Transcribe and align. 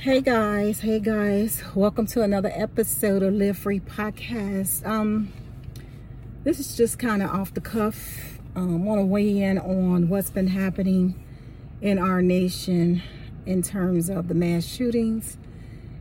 Hey 0.00 0.22
guys, 0.22 0.80
hey 0.80 0.98
guys, 0.98 1.62
welcome 1.74 2.06
to 2.06 2.22
another 2.22 2.50
episode 2.54 3.22
of 3.22 3.34
Live 3.34 3.58
Free 3.58 3.80
Podcast. 3.80 4.82
Um, 4.86 5.30
this 6.42 6.58
is 6.58 6.74
just 6.74 6.98
kind 6.98 7.22
of 7.22 7.28
off 7.28 7.52
the 7.52 7.60
cuff. 7.60 8.38
Um, 8.56 8.86
want 8.86 8.98
to 8.98 9.04
weigh 9.04 9.42
in 9.42 9.58
on 9.58 10.08
what's 10.08 10.30
been 10.30 10.46
happening 10.46 11.22
in 11.82 11.98
our 11.98 12.22
nation 12.22 13.02
in 13.44 13.60
terms 13.60 14.08
of 14.08 14.28
the 14.28 14.34
mass 14.34 14.64
shootings 14.64 15.36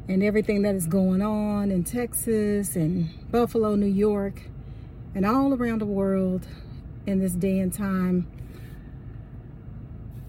and 0.07 0.23
everything 0.23 0.61
that 0.61 0.75
is 0.75 0.88
going 0.88 1.21
on 1.21 1.70
in 1.70 1.84
Texas 1.84 2.77
and 2.77 3.09
Buffalo, 3.29 3.75
New 3.75 3.86
York, 3.86 4.43
and 5.13 5.25
all 5.25 5.54
around 5.54 5.79
the 5.79 5.86
world 5.86 6.47
in 7.05 7.20
this 7.20 7.34
day 7.34 7.59
and 7.59 7.73
time. 7.73 8.31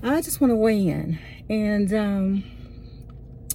I 0.02 0.20
just 0.22 0.40
want 0.40 0.50
to 0.50 0.56
weigh 0.56 0.88
in 0.88 1.20
and 1.48 1.94
um 1.94 2.44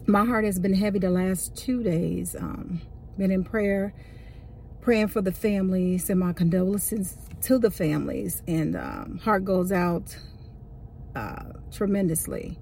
my 0.07 0.25
heart 0.25 0.45
has 0.45 0.59
been 0.59 0.73
heavy 0.73 0.99
the 0.99 1.09
last 1.09 1.55
two 1.55 1.83
days. 1.83 2.35
Um, 2.35 2.81
been 3.17 3.31
in 3.31 3.43
prayer, 3.43 3.93
praying 4.81 5.07
for 5.07 5.21
the 5.21 5.31
families 5.31 6.09
and 6.09 6.19
my 6.19 6.33
condolences 6.33 7.17
to 7.41 7.57
the 7.57 7.71
families. 7.71 8.43
And 8.47 8.75
um, 8.75 9.19
heart 9.23 9.45
goes 9.45 9.71
out 9.71 10.15
uh, 11.15 11.45
tremendously. 11.71 12.59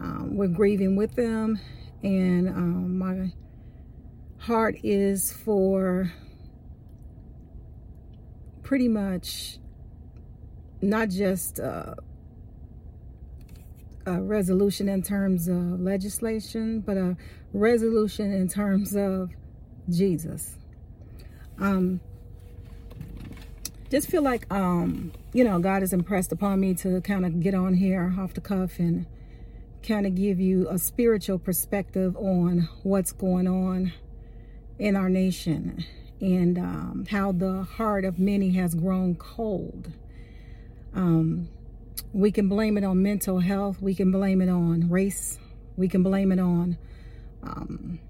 Um, 0.00 0.36
we're 0.36 0.48
grieving 0.48 0.94
with 0.94 1.14
them, 1.14 1.58
and 2.02 2.48
um, 2.50 2.98
my 2.98 3.32
heart 4.38 4.76
is 4.84 5.32
for 5.32 6.12
pretty 8.62 8.88
much 8.88 9.58
not 10.82 11.08
just. 11.08 11.58
Uh, 11.58 11.94
a 14.06 14.20
resolution 14.20 14.88
in 14.88 15.02
terms 15.02 15.48
of 15.48 15.80
legislation, 15.80 16.80
but 16.80 16.96
a 16.96 17.16
resolution 17.52 18.32
in 18.32 18.48
terms 18.48 18.94
of 18.94 19.30
Jesus. 19.90 20.56
Um, 21.58 22.00
just 23.90 24.08
feel 24.08 24.22
like, 24.22 24.52
um, 24.52 25.12
you 25.32 25.44
know, 25.44 25.58
God 25.58 25.82
has 25.82 25.92
impressed 25.92 26.32
upon 26.32 26.60
me 26.60 26.74
to 26.74 27.00
kind 27.00 27.26
of 27.26 27.40
get 27.40 27.54
on 27.54 27.74
here 27.74 28.14
off 28.18 28.34
the 28.34 28.40
cuff 28.40 28.78
and 28.78 29.06
kind 29.82 30.06
of 30.06 30.14
give 30.14 30.40
you 30.40 30.68
a 30.68 30.78
spiritual 30.78 31.38
perspective 31.38 32.16
on 32.16 32.68
what's 32.82 33.12
going 33.12 33.46
on 33.46 33.92
in 34.78 34.96
our 34.96 35.08
nation 35.08 35.84
and 36.20 36.58
um, 36.58 37.06
how 37.10 37.32
the 37.32 37.62
heart 37.62 38.04
of 38.04 38.18
many 38.18 38.50
has 38.50 38.74
grown 38.74 39.14
cold. 39.14 39.92
Um, 40.94 41.48
we 42.12 42.30
can 42.30 42.48
blame 42.48 42.78
it 42.78 42.84
on 42.84 43.02
mental 43.02 43.40
health. 43.40 43.80
We 43.80 43.94
can 43.94 44.10
blame 44.10 44.40
it 44.40 44.48
on 44.48 44.88
race. 44.88 45.38
We 45.76 45.88
can 45.88 46.02
blame 46.02 46.32
it 46.32 46.38
on 46.38 46.78
um, 47.42 48.00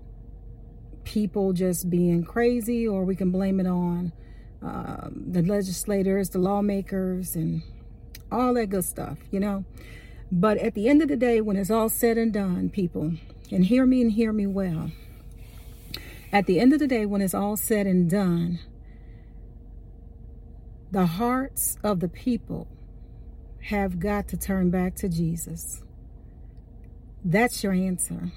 people 1.05 1.53
just 1.53 1.91
being 1.91 2.25
crazy, 2.25 2.87
or 2.87 3.05
we 3.05 3.17
can 3.17 3.31
blame 3.31 3.61
it 3.61 3.67
on 3.67 4.12
uh, 4.65 5.09
the 5.11 5.43
legislators, 5.43 6.31
the 6.31 6.39
lawmakers, 6.39 7.37
and 7.37 7.62
all 8.31 8.55
that 8.55 8.67
good 8.67 8.84
stuff, 8.84 9.19
you 9.31 9.41
know. 9.41 9.65
But 10.31 10.59
at 10.59 10.75
the 10.75 10.89
end 10.89 11.03
of 11.03 11.09
the 11.09 11.17
day, 11.17 11.41
when 11.41 11.56
it's 11.56 11.71
all 11.71 11.89
said 11.89 12.19
and 12.19 12.33
done, 12.33 12.71
people, 12.71 13.12
and 13.50 13.65
hear 13.65 13.87
me 13.87 14.00
and 14.03 14.12
hear 14.12 14.33
me 14.33 14.47
well, 14.47 14.91
at 16.33 16.47
the 16.47 16.59
end 16.59 16.73
of 16.73 16.81
the 16.81 16.89
day, 16.89 17.06
when 17.06 17.21
it's 17.21 17.34
all 17.34 17.56
said 17.56 17.87
and 17.87 18.11
done, 18.11 18.59
the 20.91 21.06
hearts 21.06 21.78
of 21.84 22.00
the 22.00 22.09
people 22.09 22.67
have 23.69 23.98
got 23.98 24.28
to 24.28 24.36
turn 24.36 24.70
back 24.70 24.95
to 24.95 25.09
Jesus. 25.09 25.83
That's 27.25 27.64
your 27.64 27.72
answer. 27.72 28.31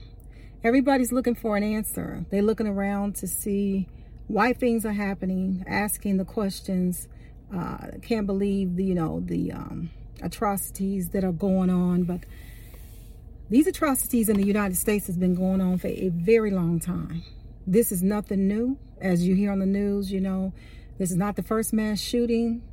Everybody's 0.63 1.11
looking 1.11 1.35
for 1.35 1.55
an 1.55 1.63
answer. 1.63 2.25
They're 2.31 2.41
looking 2.41 2.65
around 2.65 3.15
to 3.17 3.27
see 3.27 3.87
why 4.27 4.53
things 4.53 4.85
are 4.87 4.93
happening, 4.93 5.63
asking 5.67 6.17
the 6.17 6.25
questions. 6.25 7.07
Uh, 7.55 7.77
can't 8.01 8.25
believe 8.25 8.75
the, 8.75 8.83
you 8.83 8.95
know 8.95 9.19
the 9.23 9.51
um, 9.51 9.91
atrocities 10.23 11.09
that 11.09 11.23
are 11.23 11.31
going 11.31 11.69
on, 11.69 12.03
but 12.03 12.21
these 13.51 13.67
atrocities 13.67 14.29
in 14.29 14.37
the 14.37 14.45
United 14.45 14.77
States 14.77 15.05
has 15.07 15.17
been 15.17 15.35
going 15.35 15.61
on 15.61 15.77
for 15.77 15.87
a 15.87 16.09
very 16.09 16.49
long 16.49 16.79
time. 16.79 17.23
This 17.67 17.91
is 17.91 18.01
nothing 18.01 18.47
new, 18.47 18.79
as 18.99 19.27
you 19.27 19.35
hear 19.35 19.51
on 19.51 19.59
the 19.59 19.67
news. 19.67 20.11
You 20.11 20.21
know, 20.21 20.53
this 20.97 21.11
is 21.11 21.17
not 21.17 21.35
the 21.35 21.43
first 21.43 21.71
mass 21.71 21.99
shooting 21.99 22.63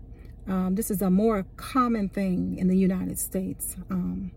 um, 0.49 0.75
this 0.75 0.91
is 0.91 1.03
a 1.03 1.11
more 1.11 1.45
common 1.57 2.09
thing 2.09 2.57
in 2.59 2.69
the 2.69 2.77
United 2.77 3.19
States. 3.19 3.77
Um, 3.91 4.31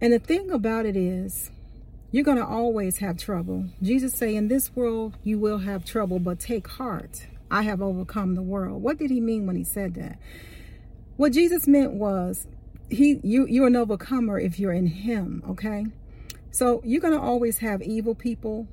and 0.00 0.12
the 0.12 0.18
thing 0.18 0.50
about 0.50 0.86
it 0.86 0.96
is, 0.96 1.50
you're 2.12 2.24
going 2.24 2.38
to 2.38 2.46
always 2.46 2.98
have 2.98 3.18
trouble. 3.18 3.66
Jesus 3.82 4.14
say, 4.14 4.34
in 4.34 4.48
this 4.48 4.74
world, 4.74 5.16
you 5.22 5.38
will 5.38 5.58
have 5.58 5.84
trouble, 5.84 6.18
but 6.18 6.40
take 6.40 6.66
heart. 6.66 7.26
I 7.50 7.62
have 7.62 7.82
overcome 7.82 8.34
the 8.34 8.42
world. 8.42 8.82
What 8.82 8.98
did 8.98 9.10
he 9.10 9.20
mean 9.20 9.46
when 9.46 9.56
he 9.56 9.64
said 9.64 9.94
that? 9.94 10.18
What 11.16 11.32
Jesus 11.32 11.66
meant 11.66 11.94
was, 11.94 12.46
he 12.88 13.18
you 13.22 13.46
you're 13.46 13.66
an 13.66 13.76
overcomer 13.76 14.38
if 14.38 14.58
you're 14.58 14.72
in 14.72 14.86
him, 14.86 15.42
okay? 15.48 15.86
So 16.50 16.80
you're 16.84 17.00
going 17.00 17.14
to 17.14 17.20
always 17.20 17.58
have 17.58 17.82
evil 17.82 18.14
people. 18.14 18.68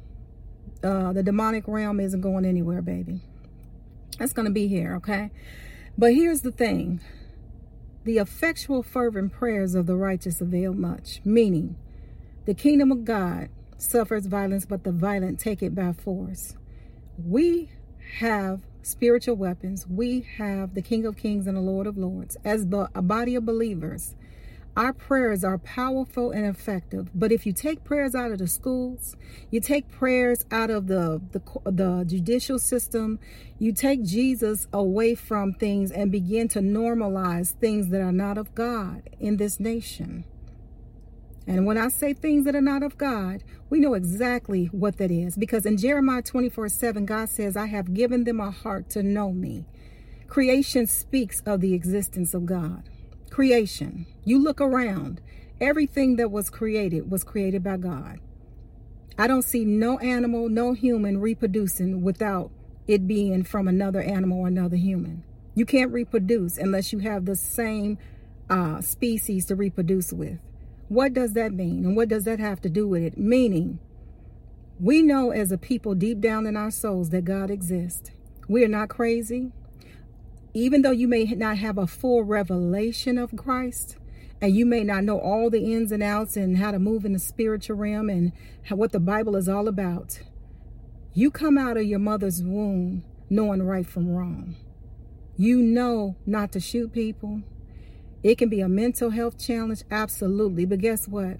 Uh, 0.83 1.13
the 1.13 1.23
demonic 1.23 1.63
realm 1.67 1.99
isn't 1.99 2.21
going 2.21 2.45
anywhere, 2.45 2.81
baby. 2.81 3.21
That's 4.19 4.33
going 4.33 4.45
to 4.45 4.51
be 4.51 4.67
here, 4.67 4.95
okay? 4.97 5.31
But 5.97 6.13
here's 6.13 6.41
the 6.41 6.51
thing 6.51 7.01
the 8.03 8.17
effectual, 8.17 8.83
fervent 8.83 9.31
prayers 9.31 9.75
of 9.75 9.85
the 9.85 9.95
righteous 9.95 10.41
avail 10.41 10.73
much, 10.73 11.21
meaning 11.23 11.75
the 12.45 12.53
kingdom 12.53 12.91
of 12.91 13.05
God 13.05 13.49
suffers 13.77 14.25
violence, 14.25 14.65
but 14.65 14.83
the 14.83 14.91
violent 14.91 15.39
take 15.39 15.61
it 15.61 15.75
by 15.75 15.93
force. 15.93 16.55
We 17.17 17.69
have 18.19 18.61
spiritual 18.81 19.35
weapons. 19.35 19.87
We 19.87 20.25
have 20.37 20.73
the 20.73 20.81
King 20.81 21.05
of 21.05 21.15
Kings 21.15 21.47
and 21.47 21.55
the 21.55 21.61
Lord 21.61 21.87
of 21.87 21.97
Lords 21.97 22.37
as 22.43 22.65
a 22.95 23.01
body 23.01 23.35
of 23.35 23.45
believers 23.45 24.15
our 24.75 24.91
prayers 24.91 25.43
are 25.43 25.59
powerful 25.59 26.31
and 26.31 26.45
effective. 26.45 27.09
But 27.13 27.31
if 27.31 27.45
you 27.45 27.53
take 27.53 27.83
prayers 27.83 28.15
out 28.15 28.31
of 28.31 28.39
the 28.39 28.47
schools, 28.47 29.15
you 29.51 29.59
take 29.59 29.91
prayers 29.91 30.45
out 30.49 30.71
of 30.71 30.87
the, 30.87 31.21
the, 31.31 31.41
the 31.71 32.03
judicial 32.05 32.57
system, 32.57 33.19
you 33.59 33.71
take 33.71 34.03
Jesus 34.03 34.67
away 34.73 35.13
from 35.13 35.53
things 35.53 35.91
and 35.91 36.11
begin 36.11 36.47
to 36.49 36.59
normalize 36.59 37.51
things 37.51 37.89
that 37.89 38.01
are 38.01 38.11
not 38.11 38.37
of 38.37 38.55
God 38.55 39.09
in 39.19 39.37
this 39.37 39.59
nation. 39.59 40.25
And 41.45 41.65
when 41.65 41.77
I 41.77 41.89
say 41.89 42.13
things 42.13 42.45
that 42.45 42.55
are 42.55 42.61
not 42.61 42.83
of 42.83 42.97
God, 42.97 43.43
we 43.69 43.79
know 43.79 43.93
exactly 43.93 44.67
what 44.67 44.97
that 44.97 45.11
is. 45.11 45.35
Because 45.35 45.65
in 45.65 45.77
Jeremiah 45.77 46.21
24 46.21 46.69
7, 46.69 47.05
God 47.05 47.29
says, 47.29 47.57
I 47.57 47.65
have 47.67 47.93
given 47.93 48.23
them 48.23 48.39
a 48.39 48.49
heart 48.49 48.89
to 48.91 49.03
know 49.03 49.31
me. 49.31 49.65
Creation 50.27 50.87
speaks 50.87 51.41
of 51.45 51.59
the 51.59 51.73
existence 51.73 52.33
of 52.33 52.45
God 52.45 52.89
creation. 53.33 54.05
You 54.23 54.41
look 54.41 54.61
around, 54.61 55.19
everything 55.59 56.17
that 56.17 56.29
was 56.29 56.51
created 56.51 57.09
was 57.09 57.23
created 57.23 57.63
by 57.63 57.77
God. 57.77 58.19
I 59.17 59.25
don't 59.25 59.41
see 59.41 59.65
no 59.65 59.97
animal, 59.99 60.49
no 60.49 60.73
human 60.73 61.19
reproducing 61.19 62.03
without 62.03 62.51
it 62.87 63.07
being 63.07 63.43
from 63.43 63.67
another 63.67 64.01
animal 64.01 64.41
or 64.41 64.47
another 64.47 64.75
human. 64.75 65.23
You 65.55 65.65
can't 65.65 65.91
reproduce 65.91 66.57
unless 66.57 66.93
you 66.93 66.99
have 66.99 67.25
the 67.25 67.35
same 67.35 67.97
uh, 68.51 68.81
species 68.81 69.47
to 69.47 69.55
reproduce 69.55 70.13
with. 70.13 70.37
What 70.87 71.13
does 71.13 71.33
that 71.33 71.53
mean? 71.53 71.85
And 71.85 71.95
what 71.95 72.09
does 72.09 72.25
that 72.25 72.39
have 72.39 72.61
to 72.61 72.69
do 72.69 72.87
with 72.87 73.01
it? 73.01 73.17
Meaning, 73.17 73.79
we 74.79 75.01
know 75.01 75.31
as 75.31 75.51
a 75.51 75.57
people 75.57 75.95
deep 75.95 76.19
down 76.19 76.45
in 76.45 76.55
our 76.55 76.71
souls 76.71 77.09
that 77.09 77.25
God 77.25 77.49
exists. 77.49 78.11
We 78.47 78.63
are 78.63 78.67
not 78.69 78.89
crazy 78.89 79.51
even 80.53 80.81
though 80.81 80.91
you 80.91 81.07
may 81.07 81.23
not 81.25 81.57
have 81.57 81.77
a 81.77 81.87
full 81.87 82.23
revelation 82.23 83.17
of 83.17 83.35
Christ, 83.35 83.97
and 84.41 84.55
you 84.55 84.65
may 84.65 84.83
not 84.83 85.05
know 85.05 85.19
all 85.19 85.49
the 85.49 85.73
ins 85.73 85.91
and 85.91 86.03
outs 86.03 86.35
and 86.35 86.57
how 86.57 86.71
to 86.71 86.79
move 86.79 87.05
in 87.05 87.13
the 87.13 87.19
spiritual 87.19 87.77
realm 87.77 88.09
and 88.09 88.33
how, 88.63 88.75
what 88.75 88.91
the 88.91 88.99
Bible 88.99 89.35
is 89.35 89.47
all 89.47 89.67
about, 89.67 90.19
you 91.13 91.31
come 91.31 91.57
out 91.57 91.77
of 91.77 91.85
your 91.85 91.99
mother's 91.99 92.43
womb 92.43 93.05
knowing 93.29 93.63
right 93.63 93.87
from 93.87 94.09
wrong. 94.09 94.55
You 95.37 95.59
know 95.59 96.17
not 96.25 96.51
to 96.51 96.59
shoot 96.59 96.91
people. 96.91 97.41
It 98.21 98.37
can 98.37 98.49
be 98.49 98.61
a 98.61 98.69
mental 98.69 99.11
health 99.11 99.39
challenge, 99.39 99.83
absolutely. 99.89 100.65
But 100.65 100.79
guess 100.79 101.07
what? 101.07 101.37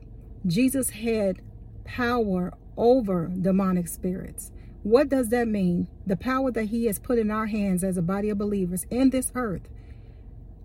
Jesus 0.47 0.91
had 0.91 1.41
power 1.83 2.53
over 2.77 3.27
demonic 3.27 3.87
spirits. 3.87 4.51
What 4.83 5.07
does 5.07 5.29
that 5.29 5.47
mean? 5.47 5.87
The 6.05 6.17
power 6.17 6.51
that 6.51 6.65
He 6.65 6.85
has 6.85 6.99
put 6.99 7.17
in 7.17 7.31
our 7.31 7.47
hands 7.47 7.83
as 7.83 7.97
a 7.97 8.01
body 8.01 8.29
of 8.29 8.37
believers 8.37 8.85
in 8.89 9.09
this 9.09 9.31
earth. 9.33 9.69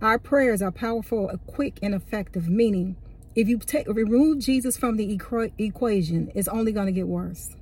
Our 0.03 0.19
prayers 0.19 0.61
are 0.61 0.73
powerful, 0.73 1.31
quick, 1.47 1.79
and 1.82 1.94
effective, 1.94 2.49
meaning 2.49 2.97
if 3.35 3.49
you 3.49 3.59
take 3.59 3.87
remove 3.87 4.41
Jesus 4.41 4.76
from 4.76 4.97
the 4.97 5.17
equation, 5.59 6.32
it's 6.35 6.49
only 6.49 6.73
going 6.73 6.87
to 6.87 6.93
get 6.93 7.06
worse. 7.06 7.56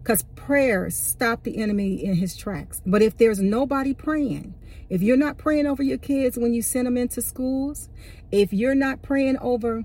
Because 0.00 0.22
prayers 0.36 0.96
stop 0.96 1.42
the 1.42 1.58
enemy 1.58 2.04
in 2.04 2.14
his 2.14 2.36
tracks. 2.36 2.80
But 2.86 3.02
if 3.02 3.16
there's 3.16 3.40
nobody 3.40 3.92
praying, 3.92 4.54
if 4.88 5.02
you're 5.02 5.16
not 5.16 5.36
praying 5.36 5.66
over 5.66 5.82
your 5.82 5.98
kids 5.98 6.38
when 6.38 6.54
you 6.54 6.62
send 6.62 6.86
them 6.86 6.96
into 6.96 7.20
schools, 7.20 7.88
if 8.30 8.52
you're 8.52 8.76
not 8.76 9.02
praying 9.02 9.38
over 9.38 9.84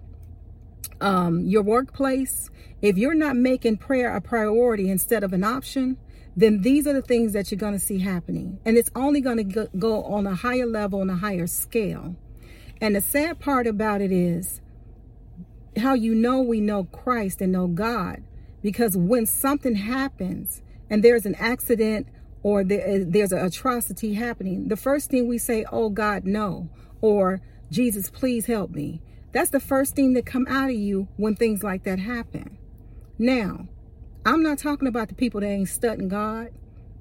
um, 1.02 1.46
your 1.46 1.64
workplace, 1.64 2.50
if 2.82 2.98
you're 2.98 3.14
not 3.14 3.36
making 3.36 3.78
prayer 3.78 4.16
a 4.16 4.22
priority 4.22 4.90
instead 4.90 5.24
of 5.24 5.34
an 5.34 5.44
option, 5.44 5.98
then 6.36 6.62
these 6.62 6.88
are 6.88 6.94
the 6.94 7.02
things 7.02 7.34
that 7.34 7.52
you're 7.52 7.60
going 7.60 7.74
to 7.74 7.80
see 7.80 8.00
happening. 8.00 8.60
And 8.66 8.78
it's 8.78 8.90
only 8.96 9.22
going 9.22 9.52
to 9.52 9.70
go 9.78 10.04
on 10.04 10.26
a 10.26 10.36
higher 10.36 10.66
level, 10.66 11.02
on 11.02 11.10
a 11.10 11.16
higher 11.16 11.48
scale. 11.48 12.16
And 12.82 12.96
the 12.96 13.02
sad 13.02 13.40
part 13.40 13.68
about 13.68 14.02
it 14.02 14.12
is 14.12 14.62
how 15.78 15.94
you 15.94 16.16
know 16.16 16.42
we 16.42 16.60
know 16.60 16.86
Christ 16.86 17.42
and 17.42 17.52
know 17.52 17.68
God. 17.68 18.24
Because 18.62 18.98
when 18.98 19.26
something 19.26 19.76
happens 19.76 20.62
and 20.90 21.04
there's 21.04 21.26
an 21.26 21.36
accident 21.36 22.08
or 22.42 22.64
there's 22.64 23.32
an 23.32 23.46
atrocity 23.46 24.16
happening, 24.16 24.68
the 24.68 24.78
first 24.78 25.10
thing 25.10 25.28
we 25.28 25.38
say, 25.38 25.66
oh 25.72 25.90
God, 25.90 26.26
no. 26.26 26.70
Or 27.02 27.42
Jesus, 27.70 28.10
please 28.10 28.46
help 28.46 28.72
me. 28.72 29.02
That's 29.34 29.50
the 29.50 29.60
first 29.60 29.96
thing 29.96 30.14
that 30.14 30.26
come 30.26 30.48
out 30.48 30.70
of 30.70 30.76
you 30.76 31.08
when 31.18 31.36
things 31.36 31.64
like 31.64 31.84
that 31.84 32.00
happen. 32.00 32.58
Now, 33.18 33.68
I'm 34.26 34.42
not 34.42 34.60
talking 34.60 34.88
about 34.88 35.10
the 35.10 35.16
people 35.16 35.42
that 35.42 35.48
ain't 35.48 35.68
studying 35.68 36.08
God, 36.08 36.52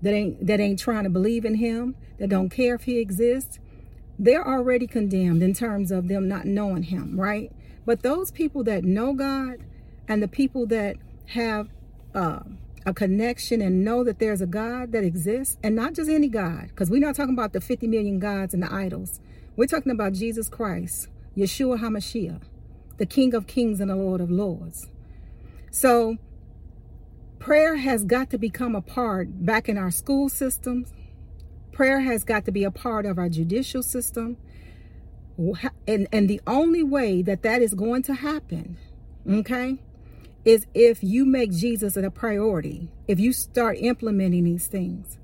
that 0.00 0.12
ain't 0.12 0.46
that 0.46 0.58
ain't 0.58 0.80
trying 0.80 1.04
to 1.04 1.10
believe 1.10 1.44
in 1.44 1.56
him, 1.56 1.94
that 2.18 2.28
don't 2.28 2.48
care 2.48 2.74
if 2.74 2.84
he 2.84 2.98
exists. 2.98 3.60
They're 4.18 4.46
already 4.46 4.86
condemned 4.86 5.42
in 5.42 5.52
terms 5.54 5.90
of 5.90 6.08
them 6.08 6.26
not 6.26 6.46
knowing 6.46 6.84
him, 6.84 7.20
right? 7.20 7.52
But 7.84 8.02
those 8.02 8.30
people 8.30 8.64
that 8.64 8.84
know 8.84 9.12
God 9.12 9.58
and 10.08 10.22
the 10.22 10.28
people 10.28 10.66
that 10.66 10.96
have 11.26 11.68
uh, 12.14 12.40
a 12.84 12.92
connection 12.92 13.60
and 13.60 13.84
know 13.84 14.04
that 14.04 14.18
there's 14.18 14.40
a 14.40 14.46
God 14.46 14.92
that 14.92 15.04
exists, 15.04 15.56
and 15.62 15.74
not 15.74 15.94
just 15.94 16.10
any 16.10 16.28
God, 16.28 16.68
because 16.68 16.90
we're 16.90 17.00
not 17.00 17.14
talking 17.14 17.34
about 17.34 17.52
the 17.52 17.60
50 17.60 17.86
million 17.86 18.18
gods 18.18 18.54
and 18.54 18.62
the 18.62 18.72
idols. 18.72 19.20
We're 19.56 19.66
talking 19.66 19.92
about 19.92 20.14
Jesus 20.14 20.48
Christ, 20.48 21.08
Yeshua 21.36 21.78
HaMashiach, 21.80 22.42
the 22.98 23.06
King 23.06 23.34
of 23.34 23.46
Kings 23.46 23.80
and 23.80 23.90
the 23.90 23.96
Lord 23.96 24.20
of 24.20 24.30
Lords. 24.30 24.88
So 25.70 26.18
prayer 27.38 27.76
has 27.76 28.04
got 28.04 28.30
to 28.30 28.38
become 28.38 28.74
a 28.74 28.82
part 28.82 29.44
back 29.44 29.68
in 29.68 29.78
our 29.78 29.90
school 29.90 30.28
systems. 30.28 30.92
Prayer 31.72 32.00
has 32.00 32.24
got 32.24 32.44
to 32.44 32.52
be 32.52 32.64
a 32.64 32.70
part 32.70 33.06
of 33.06 33.18
our 33.18 33.28
judicial 33.28 33.82
system. 33.82 34.36
And, 35.86 36.06
and 36.12 36.28
the 36.28 36.40
only 36.46 36.82
way 36.82 37.22
that 37.22 37.42
that 37.42 37.62
is 37.62 37.72
going 37.72 38.02
to 38.02 38.14
happen, 38.14 38.76
okay, 39.28 39.78
is 40.44 40.66
if 40.74 41.02
you 41.02 41.24
make 41.24 41.52
Jesus 41.52 41.96
a 41.96 42.10
priority, 42.10 42.90
if 43.08 43.18
you 43.18 43.32
start 43.32 43.78
implementing 43.78 44.44
these 44.44 44.66
things. 44.66 45.18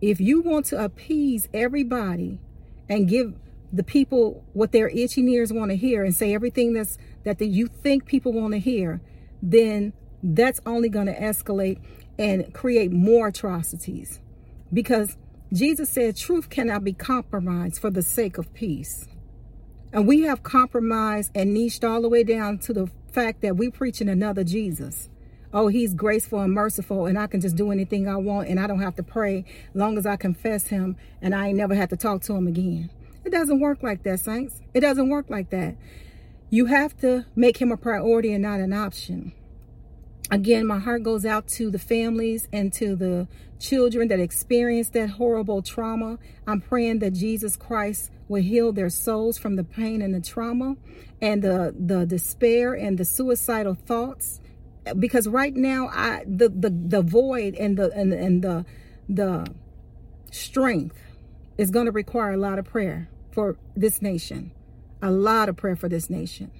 If 0.00 0.20
you 0.20 0.40
want 0.40 0.66
to 0.66 0.84
appease 0.84 1.48
everybody 1.54 2.40
and 2.88 3.08
give 3.08 3.34
the 3.74 3.82
people 3.82 4.44
what 4.52 4.72
their 4.72 4.88
itching 4.88 5.28
ears 5.28 5.52
want 5.52 5.70
to 5.70 5.76
hear 5.76 6.04
and 6.04 6.14
say 6.14 6.32
everything 6.32 6.72
that's 6.72 6.96
that 7.24 7.38
the, 7.38 7.46
you 7.46 7.66
think 7.66 8.06
people 8.06 8.32
want 8.32 8.52
to 8.52 8.60
hear, 8.60 9.00
then 9.42 9.92
that's 10.22 10.60
only 10.64 10.88
going 10.88 11.06
to 11.06 11.18
escalate 11.18 11.80
and 12.18 12.54
create 12.54 12.92
more 12.92 13.28
atrocities 13.28 14.20
because 14.72 15.16
Jesus 15.52 15.90
said 15.90 16.16
truth 16.16 16.48
cannot 16.48 16.84
be 16.84 16.92
compromised 16.92 17.80
for 17.80 17.90
the 17.90 18.02
sake 18.02 18.38
of 18.38 18.52
peace. 18.54 19.08
And 19.92 20.06
we 20.06 20.22
have 20.22 20.42
compromised 20.42 21.30
and 21.34 21.54
niched 21.54 21.84
all 21.84 22.02
the 22.02 22.08
way 22.08 22.24
down 22.24 22.58
to 22.60 22.72
the 22.72 22.90
fact 23.12 23.42
that 23.42 23.56
we're 23.56 23.70
preaching 23.70 24.08
another 24.08 24.44
Jesus. 24.44 25.08
Oh, 25.52 25.68
he's 25.68 25.94
graceful 25.94 26.40
and 26.40 26.52
merciful, 26.52 27.06
and 27.06 27.16
I 27.16 27.28
can 27.28 27.40
just 27.40 27.54
do 27.54 27.70
anything 27.70 28.08
I 28.08 28.16
want, 28.16 28.48
and 28.48 28.58
I 28.58 28.66
don't 28.66 28.80
have 28.80 28.96
to 28.96 29.04
pray 29.04 29.44
long 29.72 29.96
as 29.96 30.04
I 30.04 30.16
confess 30.16 30.66
him, 30.66 30.96
and 31.22 31.32
I 31.32 31.48
ain't 31.48 31.58
never 31.58 31.76
have 31.76 31.90
to 31.90 31.96
talk 31.96 32.22
to 32.22 32.34
him 32.34 32.48
again. 32.48 32.90
It 33.24 33.30
doesn't 33.30 33.60
work 33.60 33.82
like 33.82 34.02
that, 34.02 34.20
saints. 34.20 34.60
It 34.74 34.80
doesn't 34.80 35.08
work 35.08 35.30
like 35.30 35.50
that. 35.50 35.76
You 36.50 36.66
have 36.66 36.96
to 36.98 37.24
make 37.34 37.56
him 37.56 37.72
a 37.72 37.76
priority 37.76 38.32
and 38.32 38.42
not 38.42 38.60
an 38.60 38.72
option. 38.72 39.32
Again, 40.30 40.66
my 40.66 40.78
heart 40.78 41.02
goes 41.02 41.24
out 41.24 41.48
to 41.48 41.70
the 41.70 41.78
families 41.78 42.48
and 42.52 42.72
to 42.74 42.96
the 42.96 43.28
children 43.58 44.08
that 44.08 44.20
experienced 44.20 44.92
that 44.92 45.10
horrible 45.10 45.62
trauma. 45.62 46.18
I'm 46.46 46.60
praying 46.60 47.00
that 47.00 47.12
Jesus 47.12 47.56
Christ 47.56 48.10
will 48.28 48.42
heal 48.42 48.72
their 48.72 48.90
souls 48.90 49.38
from 49.38 49.56
the 49.56 49.64
pain 49.64 50.00
and 50.00 50.14
the 50.14 50.20
trauma 50.20 50.76
and 51.20 51.42
the, 51.42 51.74
the 51.78 52.06
despair 52.06 52.74
and 52.74 52.98
the 52.98 53.04
suicidal 53.04 53.74
thoughts. 53.74 54.40
Because 54.98 55.26
right 55.26 55.54
now, 55.54 55.88
I 55.88 56.24
the 56.26 56.50
the, 56.50 56.68
the 56.68 57.00
void 57.00 57.54
and 57.54 57.78
the 57.78 57.90
and, 57.92 58.12
and 58.12 58.42
the 58.42 58.66
the 59.08 59.46
strength 60.30 61.00
is 61.56 61.70
going 61.70 61.86
to 61.86 61.92
require 61.92 62.32
a 62.32 62.36
lot 62.36 62.58
of 62.58 62.66
prayer 62.66 63.08
for 63.34 63.56
this 63.74 64.00
nation. 64.00 64.52
A 65.02 65.10
lot 65.10 65.48
of 65.48 65.56
prayer 65.56 65.76
for 65.76 65.88
this 65.88 66.08
nation. 66.08 66.50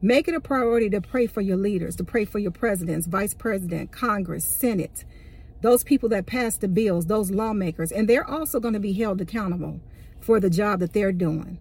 Make 0.00 0.26
it 0.26 0.34
a 0.34 0.40
priority 0.40 0.90
to 0.90 1.00
pray 1.00 1.26
for 1.26 1.40
your 1.40 1.56
leaders, 1.56 1.96
to 1.96 2.04
pray 2.04 2.24
for 2.24 2.38
your 2.38 2.50
presidents, 2.50 3.06
vice 3.06 3.34
president, 3.34 3.92
Congress, 3.92 4.44
Senate, 4.44 5.04
those 5.60 5.84
people 5.84 6.08
that 6.10 6.26
pass 6.26 6.58
the 6.58 6.68
bills, 6.68 7.06
those 7.06 7.30
lawmakers, 7.30 7.92
and 7.92 8.08
they're 8.08 8.28
also 8.28 8.60
going 8.60 8.74
to 8.74 8.80
be 8.80 8.92
held 8.92 9.20
accountable 9.20 9.80
for 10.20 10.40
the 10.40 10.50
job 10.50 10.80
that 10.80 10.92
they're 10.92 11.12
doing. 11.12 11.58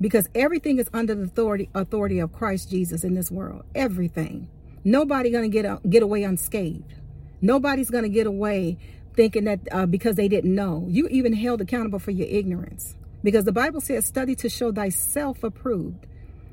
Because 0.00 0.28
everything 0.34 0.78
is 0.78 0.88
under 0.92 1.14
the 1.14 1.24
authority 1.24 1.68
authority 1.74 2.18
of 2.18 2.32
Christ 2.32 2.70
Jesus 2.70 3.04
in 3.04 3.14
this 3.14 3.30
world. 3.30 3.64
Everything. 3.74 4.48
Nobody 4.84 5.30
going 5.30 5.50
to 5.50 5.54
get 5.54 5.64
a, 5.64 5.80
get 5.88 6.02
away 6.02 6.22
unscathed. 6.24 6.94
Nobody's 7.40 7.90
going 7.90 8.04
to 8.04 8.08
get 8.08 8.26
away 8.26 8.78
thinking 9.14 9.44
that 9.44 9.60
uh, 9.72 9.86
because 9.86 10.16
they 10.16 10.28
didn't 10.28 10.54
know. 10.54 10.86
You 10.88 11.08
even 11.08 11.32
held 11.32 11.60
accountable 11.60 11.98
for 11.98 12.10
your 12.10 12.28
ignorance. 12.28 12.94
Because 13.22 13.44
the 13.44 13.52
Bible 13.52 13.80
says, 13.80 14.06
study 14.06 14.34
to 14.36 14.48
show 14.48 14.72
thyself 14.72 15.42
approved. 15.42 16.06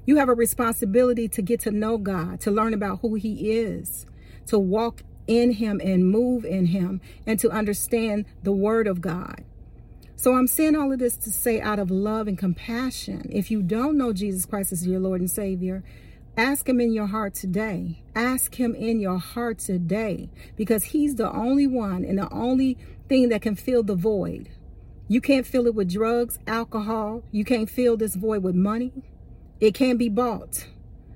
You 0.05 0.17
have 0.17 0.29
a 0.29 0.33
responsibility 0.33 1.27
to 1.29 1.41
get 1.41 1.61
to 1.61 1.71
know 1.71 1.97
God, 1.97 2.41
to 2.41 2.51
learn 2.51 2.73
about 2.73 2.99
who 3.01 3.15
He 3.15 3.51
is, 3.51 4.05
to 4.47 4.59
walk 4.59 5.01
in 5.27 5.51
Him 5.51 5.81
and 5.83 6.09
move 6.09 6.45
in 6.45 6.67
Him, 6.67 7.01
and 7.25 7.39
to 7.39 7.49
understand 7.49 8.25
the 8.43 8.51
Word 8.51 8.87
of 8.87 9.01
God. 9.01 9.43
So 10.15 10.33
I'm 10.33 10.47
saying 10.47 10.75
all 10.75 10.91
of 10.91 10.99
this 10.99 11.17
to 11.17 11.31
say 11.31 11.59
out 11.59 11.79
of 11.79 11.91
love 11.91 12.27
and 12.27 12.37
compassion. 12.37 13.29
If 13.31 13.51
you 13.51 13.61
don't 13.61 13.97
know 13.97 14.13
Jesus 14.13 14.45
Christ 14.45 14.71
as 14.71 14.87
your 14.87 14.99
Lord 14.99 15.21
and 15.21 15.29
Savior, 15.29 15.83
ask 16.37 16.69
Him 16.69 16.79
in 16.79 16.93
your 16.93 17.07
heart 17.07 17.33
today. 17.33 18.01
Ask 18.15 18.55
Him 18.55 18.75
in 18.75 18.99
your 18.99 19.17
heart 19.17 19.59
today 19.59 20.29
because 20.55 20.85
He's 20.85 21.15
the 21.15 21.31
only 21.31 21.67
one 21.67 22.05
and 22.05 22.17
the 22.17 22.31
only 22.31 22.77
thing 23.09 23.29
that 23.29 23.41
can 23.41 23.55
fill 23.55 23.83
the 23.83 23.95
void. 23.95 24.49
You 25.07 25.21
can't 25.21 25.45
fill 25.45 25.67
it 25.67 25.75
with 25.75 25.91
drugs, 25.91 26.39
alcohol. 26.47 27.23
You 27.31 27.45
can't 27.45 27.69
fill 27.69 27.95
this 27.97 28.15
void 28.15 28.41
with 28.41 28.55
money. 28.55 29.03
It 29.59 29.73
can't 29.73 29.99
be 29.99 30.09
bought 30.09 30.67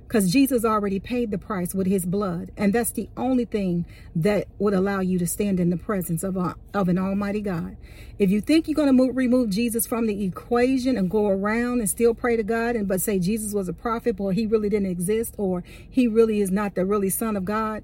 because 0.10 0.32
Jesus 0.32 0.66
already 0.66 1.00
paid 1.00 1.30
the 1.30 1.38
price 1.38 1.76
with 1.76 1.86
his 1.86 2.04
blood. 2.04 2.50
And 2.58 2.74
that's 2.74 2.92
the 2.92 3.10
only 3.16 3.46
thing 3.46 3.86
that 4.16 4.48
would 4.58 4.74
allow 4.74 5.02
you 5.02 5.20
to 5.20 5.28
stand 5.28 5.60
in 5.60 5.70
the 5.70 5.78
presence 5.78 6.24
of, 6.24 6.36
a, 6.36 6.56
of 6.74 6.90
an 6.90 6.98
almighty 6.98 7.42
God. 7.42 7.78
If 8.18 8.32
you 8.32 8.42
think 8.42 8.68
you're 8.68 8.76
going 8.76 8.96
to 8.96 9.12
remove 9.14 9.52
Jesus 9.52 9.86
from 9.86 10.08
the 10.08 10.24
equation 10.24 10.98
and 10.98 11.12
go 11.12 11.28
around 11.28 11.80
and 11.80 11.88
still 11.88 12.16
pray 12.16 12.36
to 12.38 12.44
God 12.44 12.76
and 12.76 12.88
but 12.88 13.02
say 13.02 13.20
Jesus 13.20 13.54
was 13.54 13.70
a 13.70 13.74
prophet 13.74 14.20
or 14.20 14.34
he 14.34 14.48
really 14.48 14.70
didn't 14.70 14.90
exist 14.90 15.36
or 15.38 15.64
he 15.88 16.08
really 16.08 16.42
is 16.42 16.50
not 16.50 16.74
the 16.74 16.86
really 16.86 17.12
son 17.12 17.36
of 17.36 17.46
God, 17.46 17.84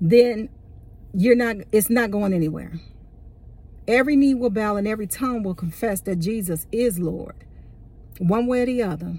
then 0.00 0.48
you're 1.14 1.36
not, 1.36 1.56
it's 1.70 1.90
not 1.90 2.10
going 2.10 2.32
anywhere. 2.32 2.72
Every 3.88 4.16
knee 4.16 4.34
will 4.34 4.50
bow 4.50 4.76
and 4.76 4.88
every 4.88 5.06
tongue 5.06 5.42
will 5.42 5.54
confess 5.54 6.00
that 6.02 6.16
Jesus 6.16 6.66
is 6.72 6.98
Lord. 6.98 7.36
One 8.18 8.46
way 8.46 8.62
or 8.62 8.66
the 8.66 8.82
other 8.82 9.18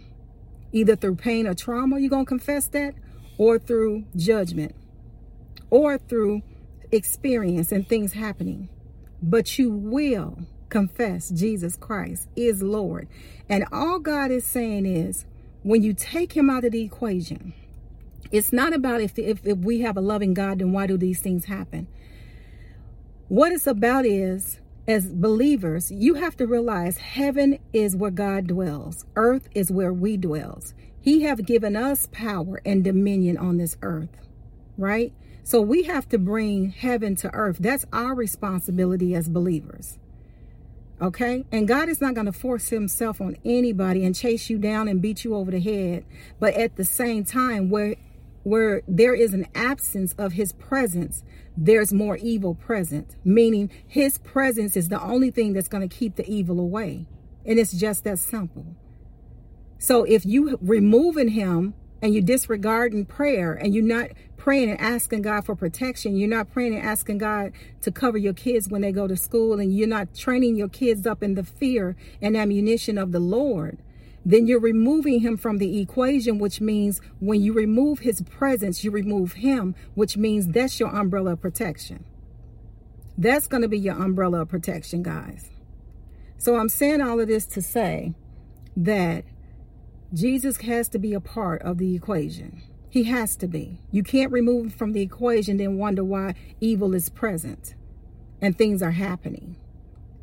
either 0.71 0.95
through 0.95 1.15
pain 1.15 1.47
or 1.47 1.53
trauma, 1.53 1.99
you're 1.99 2.09
going 2.09 2.25
to 2.25 2.29
confess 2.29 2.67
that, 2.67 2.93
or 3.37 3.57
through 3.59 4.05
judgment, 4.15 4.75
or 5.69 5.97
through 5.97 6.41
experience 6.91 7.71
and 7.71 7.87
things 7.87 8.13
happening. 8.13 8.69
But 9.21 9.57
you 9.57 9.71
will 9.71 10.39
confess 10.69 11.29
Jesus 11.29 11.75
Christ 11.75 12.27
is 12.35 12.61
Lord. 12.61 13.07
And 13.49 13.65
all 13.71 13.99
God 13.99 14.31
is 14.31 14.45
saying 14.45 14.85
is 14.85 15.25
when 15.63 15.83
you 15.83 15.93
take 15.93 16.33
him 16.33 16.49
out 16.49 16.65
of 16.65 16.71
the 16.71 16.81
equation, 16.81 17.53
it's 18.31 18.51
not 18.51 18.73
about 18.73 19.01
if, 19.01 19.17
if, 19.17 19.45
if 19.45 19.57
we 19.59 19.81
have 19.81 19.97
a 19.97 20.01
loving 20.01 20.33
God, 20.33 20.59
then 20.59 20.73
why 20.73 20.87
do 20.87 20.97
these 20.97 21.21
things 21.21 21.45
happen? 21.45 21.87
What 23.29 23.51
it's 23.51 23.67
about 23.67 24.05
is 24.05 24.59
as 24.87 25.13
believers, 25.13 25.91
you 25.91 26.13
have 26.13 26.37
to 26.37 26.47
realize 26.47 26.97
heaven 26.97 27.59
is 27.73 27.93
where 27.93 28.11
God 28.11 28.47
dwells. 28.47 29.05
Earth 29.17 29.49
is 29.53 29.69
where 29.69 29.91
we 29.91 30.15
dwells. 30.15 30.73
He 31.01 31.23
have 31.23 31.45
given 31.45 31.75
us 31.75 32.07
power 32.13 32.61
and 32.65 32.85
dominion 32.85 33.37
on 33.37 33.57
this 33.57 33.75
earth, 33.81 34.27
right? 34.77 35.13
So 35.43 35.61
we 35.61 35.83
have 35.83 36.07
to 36.09 36.17
bring 36.17 36.69
heaven 36.69 37.15
to 37.17 37.33
earth. 37.33 37.57
That's 37.59 37.85
our 37.91 38.15
responsibility 38.15 39.13
as 39.13 39.27
believers. 39.27 39.99
Okay? 41.01 41.45
And 41.51 41.67
God 41.67 41.89
is 41.89 41.99
not 41.99 42.13
going 42.13 42.25
to 42.25 42.33
force 42.33 42.69
himself 42.69 43.19
on 43.19 43.35
anybody 43.43 44.05
and 44.05 44.15
chase 44.15 44.49
you 44.49 44.57
down 44.57 44.87
and 44.87 45.01
beat 45.01 45.25
you 45.25 45.35
over 45.35 45.51
the 45.51 45.59
head. 45.59 46.05
But 46.39 46.53
at 46.53 46.77
the 46.77 46.85
same 46.85 47.25
time, 47.25 47.69
where 47.69 47.95
where 48.43 48.81
there 48.87 49.13
is 49.13 49.33
an 49.33 49.45
absence 49.53 50.13
of 50.17 50.31
his 50.31 50.53
presence, 50.53 51.21
there's 51.57 51.91
more 51.91 52.17
evil 52.17 52.53
present, 52.53 53.15
meaning 53.25 53.71
his 53.85 54.19
presence 54.19 54.77
is 54.77 54.89
the 54.89 55.01
only 55.01 55.31
thing 55.31 55.53
that's 55.53 55.67
going 55.67 55.87
to 55.87 55.93
keep 55.93 56.15
the 56.15 56.29
evil 56.29 56.59
away. 56.59 57.07
And 57.45 57.59
it's 57.59 57.71
just 57.71 58.03
that 58.03 58.19
simple. 58.19 58.75
So 59.79 60.03
if 60.03 60.25
you 60.25 60.57
removing 60.61 61.29
him 61.29 61.73
and 62.01 62.13
you're 62.13 62.23
disregarding 62.23 63.05
prayer 63.05 63.53
and 63.53 63.73
you're 63.73 63.83
not 63.83 64.11
praying 64.37 64.69
and 64.69 64.79
asking 64.79 65.23
God 65.23 65.45
for 65.45 65.55
protection, 65.55 66.15
you're 66.15 66.29
not 66.29 66.51
praying 66.51 66.75
and 66.75 66.85
asking 66.85 67.17
God 67.17 67.51
to 67.81 67.91
cover 67.91 68.17
your 68.17 68.33
kids 68.33 68.69
when 68.69 68.81
they 68.81 68.91
go 68.91 69.07
to 69.07 69.17
school, 69.17 69.59
and 69.59 69.75
you're 69.75 69.87
not 69.87 70.13
training 70.13 70.55
your 70.55 70.69
kids 70.69 71.07
up 71.07 71.23
in 71.23 71.33
the 71.33 71.43
fear 71.43 71.95
and 72.21 72.37
ammunition 72.37 72.97
of 72.97 73.11
the 73.11 73.19
Lord, 73.19 73.79
then 74.27 74.45
you're 74.45 74.59
removing 74.59 75.21
him 75.21 75.37
from 75.37 75.57
the 75.57 75.79
equation, 75.79 76.37
which 76.37 76.59
means 76.59 76.99
when 77.21 77.39
you 77.39 77.53
remove 77.53 77.99
his 77.99 78.21
presence, 78.23 78.83
you 78.83 78.91
remove 78.91 79.33
him, 79.33 79.73
which 79.95 80.17
means 80.17 80.47
that's 80.47 80.81
your 80.81 80.93
umbrella 80.93 81.31
of 81.31 81.41
protection. 81.41 82.03
That's 83.17 83.47
going 83.47 83.61
to 83.61 83.69
be 83.69 83.79
your 83.79 83.95
umbrella 83.95 84.41
of 84.41 84.49
protection, 84.49 85.01
guys. 85.01 85.49
So 86.37 86.57
I'm 86.57 86.67
saying 86.67 86.99
all 86.99 87.21
of 87.21 87.29
this 87.29 87.45
to 87.45 87.61
say 87.61 88.15
that 88.75 89.23
Jesus 90.13 90.57
has 90.57 90.89
to 90.89 90.99
be 90.99 91.13
a 91.13 91.21
part 91.21 91.61
of 91.61 91.77
the 91.77 91.95
equation. 91.95 92.61
He 92.89 93.03
has 93.03 93.37
to 93.37 93.47
be. 93.47 93.79
You 93.91 94.03
can't 94.03 94.33
remove 94.33 94.65
him 94.65 94.69
from 94.71 94.91
the 94.91 95.01
equation 95.01 95.55
then 95.55 95.77
wonder 95.77 96.03
why 96.03 96.35
evil 96.59 96.93
is 96.93 97.07
present 97.07 97.75
and 98.41 98.57
things 98.57 98.83
are 98.83 98.91
happening. 98.91 99.55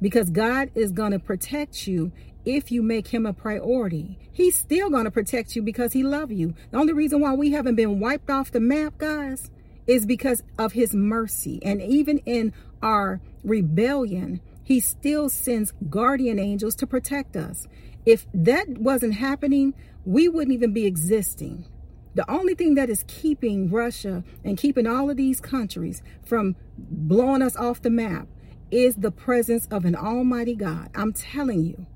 Because 0.03 0.29
God 0.29 0.71
is 0.75 0.93
going 0.93 1.13
to 1.13 1.19
protect 1.19 1.87
you 1.87 2.13
if 2.45 2.71
you 2.71 2.83
make 2.83 3.09
him 3.09 3.27
a 3.27 3.33
priority. 3.33 4.19
He's 4.33 4.57
still 4.57 4.91
going 4.91 5.05
to 5.05 5.11
protect 5.11 5.57
you 5.57 5.63
because 5.63 5.93
he 5.93 6.03
loves 6.03 6.33
you. 6.33 6.55
The 6.71 6.79
only 6.79 6.93
reason 6.93 7.21
why 7.21 7.35
we 7.35 7.53
haven't 7.53 7.77
been 7.77 8.01
wiped 8.01 8.31
off 8.31 8.51
the 8.51 8.61
map, 8.61 8.99
guys, 8.99 9.51
is 9.87 10.07
because 10.07 10.43
of 10.59 10.73
his 10.73 10.95
mercy. 10.95 11.61
And 11.63 11.81
even 11.83 12.19
in 12.19 12.53
our 12.83 13.21
rebellion, 13.43 14.41
he 14.63 14.81
still 14.81 15.29
sends 15.29 15.73
guardian 15.89 16.39
angels 16.39 16.75
to 16.77 16.87
protect 16.87 17.37
us. 17.37 17.67
If 18.07 18.27
that 18.35 18.69
wasn't 18.69 19.15
happening, 19.15 19.75
we 20.05 20.29
wouldn't 20.29 20.55
even 20.55 20.73
be 20.73 20.87
existing. 20.87 21.67
The 22.15 22.31
only 22.31 22.55
thing 22.55 22.75
that 22.77 22.91
is 22.91 23.05
keeping 23.09 23.71
Russia 23.71 24.23
and 24.45 24.57
keeping 24.57 24.87
all 24.87 25.11
of 25.11 25.17
these 25.17 25.41
countries 25.41 26.03
from 26.25 26.55
blowing 26.79 27.43
us 27.43 27.57
off 27.57 27.83
the 27.83 27.91
map 27.91 28.29
is 28.71 28.97
the 28.97 29.11
presence 29.11 29.67
of 29.71 29.85
an 29.85 29.97
almighty 29.97 30.55
God. 30.55 30.91
I'm 30.95 31.13
telling 31.13 31.65
you. 31.65 31.87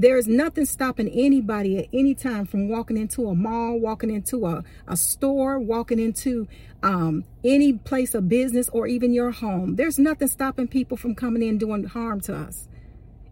There 0.00 0.16
is 0.16 0.26
nothing 0.26 0.64
stopping 0.64 1.08
anybody 1.08 1.76
at 1.76 1.88
any 1.92 2.14
time 2.14 2.46
from 2.46 2.70
walking 2.70 2.96
into 2.96 3.28
a 3.28 3.34
mall, 3.34 3.78
walking 3.78 4.08
into 4.10 4.46
a, 4.46 4.64
a 4.88 4.96
store, 4.96 5.58
walking 5.58 5.98
into 5.98 6.48
um, 6.82 7.24
any 7.44 7.74
place 7.74 8.14
of 8.14 8.26
business 8.26 8.70
or 8.70 8.86
even 8.86 9.12
your 9.12 9.30
home. 9.30 9.76
There's 9.76 9.98
nothing 9.98 10.28
stopping 10.28 10.68
people 10.68 10.96
from 10.96 11.14
coming 11.14 11.42
in 11.42 11.58
doing 11.58 11.84
harm 11.84 12.22
to 12.22 12.34
us. 12.34 12.66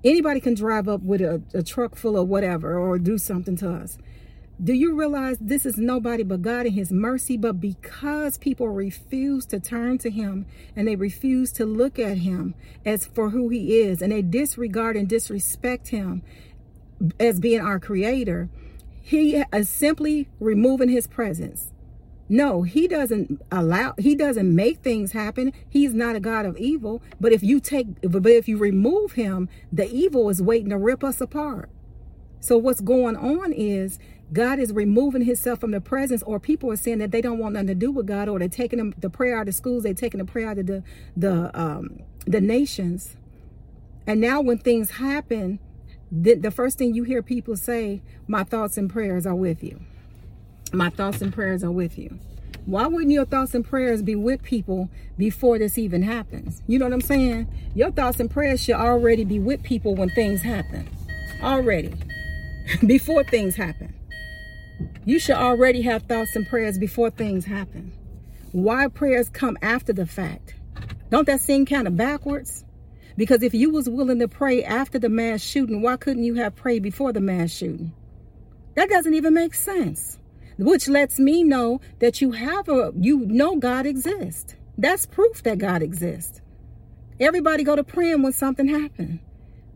Anybody 0.05 0.41
can 0.41 0.53
drive 0.53 0.91
up 0.91 1.01
with 1.01 1.23
a, 1.23 1.41
a 1.55 1.63
truck 1.63 1.97
full 1.97 2.19
of 2.19 2.29
whatever 2.29 2.79
or 2.79 2.99
do 2.99 3.17
something 3.17 3.57
to 3.57 3.71
us. 3.73 3.97
Do 4.63 4.73
you 4.75 4.95
realize 4.95 5.39
this 5.41 5.65
is 5.65 5.79
nobody 5.79 6.25
but 6.25 6.43
God 6.43 6.67
and 6.67 6.75
His 6.75 6.91
mercy? 6.91 7.37
But 7.37 7.61
because 7.61 8.37
people 8.39 8.69
refuse 8.69 9.47
to 9.47 9.61
turn 9.61 9.99
to 9.99 10.11
Him 10.11 10.47
and 10.77 10.87
they 10.87 10.97
refuse 10.97 11.53
to 11.53 11.65
look 11.65 11.99
at 11.99 12.19
Him 12.19 12.57
as 12.85 13.07
for 13.07 13.31
who 13.31 13.49
He 13.49 13.79
is 13.79 14.03
and 14.03 14.11
they 14.11 14.21
disregard 14.21 14.97
and 14.97 15.09
disrespect 15.09 15.89
Him 15.89 16.23
as 17.19 17.41
being 17.41 17.61
our 17.61 17.79
creator, 17.79 18.49
he 19.01 19.43
is 19.53 19.69
simply 19.69 20.29
removing 20.39 20.89
his 20.89 21.07
presence. 21.07 21.73
No, 22.29 22.63
he 22.63 22.87
doesn't 22.87 23.41
allow, 23.51 23.95
he 23.97 24.15
doesn't 24.15 24.55
make 24.55 24.79
things 24.79 25.13
happen. 25.13 25.53
He's 25.69 25.95
not 25.95 26.15
a 26.15 26.21
God 26.21 26.45
of 26.45 26.59
evil. 26.59 27.03
But 27.19 27.33
if 27.33 27.43
you 27.43 27.59
take, 27.59 27.87
but 28.03 28.27
if 28.27 28.49
you 28.49 28.59
remove 28.59 29.13
him, 29.13 29.49
the 29.73 29.91
evil 29.91 30.29
is 30.29 30.43
waiting 30.43 30.69
to 30.71 30.77
rip 30.77 31.03
us 31.03 31.23
apart. 31.23 31.71
So 32.41 32.59
what's 32.59 32.81
going 32.81 33.17
on 33.17 33.53
is 33.53 33.99
God 34.31 34.59
is 34.59 34.73
removing 34.73 35.23
himself 35.23 35.61
from 35.61 35.71
the 35.71 35.81
presence, 35.81 36.23
or 36.25 36.39
people 36.39 36.71
are 36.71 36.77
saying 36.77 36.99
that 36.99 37.13
they 37.13 37.23
don't 37.23 37.39
want 37.39 37.55
nothing 37.55 37.69
to 37.69 37.75
do 37.75 37.91
with 37.91 38.07
God, 38.07 38.29
or 38.29 38.39
they're 38.39 38.49
taking 38.49 38.79
them, 38.79 38.95
the 38.99 39.09
prayer 39.09 39.39
out 39.39 39.49
of 39.49 39.55
schools, 39.55 39.85
they're 39.85 39.95
taking 39.95 40.19
the 40.19 40.27
prayer 40.27 40.51
out 40.51 40.59
of 40.59 40.67
the, 40.67 40.83
the, 41.17 41.59
um, 41.59 42.01
the 42.27 42.43
nations. 42.43 43.17
And 44.07 44.21
now 44.21 44.43
when 44.43 44.59
things 44.59 44.93
happen, 44.93 45.61
the, 46.11 46.35
the 46.35 46.51
first 46.51 46.79
thing 46.79 46.95
you 46.95 47.05
hear 47.05 47.23
people 47.23 47.57
say, 47.57 48.03
my 48.27 48.45
thoughts 48.45 48.77
and 48.77 48.91
prayers 48.91 49.27
are 49.27 49.35
with 49.35 49.63
you. 49.63 49.81
My 50.73 50.91
thoughts 50.91 51.23
and 51.23 51.33
prayers 51.33 51.65
are 51.65 51.71
with 51.71 51.99
you. 51.99 52.19
Why 52.67 52.87
wouldn't 52.87 53.11
your 53.11 53.25
thoughts 53.25 53.55
and 53.55 53.65
prayers 53.65 54.03
be 54.03 54.15
with 54.15 54.43
people 54.43 54.91
before 55.17 55.59
this 55.59 55.79
even 55.79 56.03
happens? 56.03 56.63
You 56.67 56.79
know 56.79 56.85
what 56.85 56.93
I'm 56.93 57.01
saying? 57.01 57.49
Your 57.75 57.91
thoughts 57.91 58.21
and 58.21 58.31
prayers 58.31 58.63
should 58.63 58.75
already 58.75 59.25
be 59.25 59.39
with 59.39 59.63
people 59.63 59.95
when 59.95 60.11
things 60.11 60.43
happen. 60.43 60.89
Already. 61.43 61.95
before 62.87 63.25
things 63.25 63.57
happen. 63.57 63.95
You 65.05 65.19
should 65.19 65.37
already 65.37 65.83
have 65.83 66.03
thoughts 66.03 66.37
and 66.37 66.47
prayers 66.47 66.79
before 66.79 67.11
things 67.11 67.47
happen. 67.47 67.93
Why 68.53 68.89
prayers 68.89 69.31
come 69.31 69.57
after 69.63 69.93
the 69.93 70.07
fact? 70.07 70.55
Don't 71.11 71.27
that 71.27 71.41
seem 71.41 71.65
kind 71.65 71.87
of 71.87 71.97
backwards? 71.97 72.65
Because 73.19 73.43
if 73.43 73.53
you 73.53 73.71
was 73.71 73.89
willing 73.89 74.21
to 74.21 74.29
pray 74.29 74.63
after 74.63 74.97
the 74.97 75.09
mass 75.09 75.43
shooting, 75.43 75.83
why 75.83 75.97
couldn't 75.97 76.23
you 76.23 76.35
have 76.35 76.55
prayed 76.55 76.85
before 76.85 77.13
the 77.13 77.21
mass 77.21 77.51
shooting? 77.51 77.93
That 78.77 78.89
doesn't 78.89 79.13
even 79.13 79.35
make 79.35 79.55
sense. 79.55 80.21
Which 80.57 80.87
lets 80.87 81.19
me 81.19 81.43
know 81.43 81.81
that 81.99 82.21
you 82.21 82.31
have 82.31 82.69
a 82.69 82.93
you 82.97 83.27
know 83.27 83.57
God 83.57 83.87
exists. 83.87 84.55
That's 84.79 85.05
proof 85.05 85.43
that 85.43 85.59
God 85.59 85.83
exists. 85.83 86.41
Everybody 87.19 87.65
go 87.65 87.75
to 87.75 87.83
praying 87.83 88.23
when 88.23 88.33
something 88.33 88.69
happened. 88.69 89.19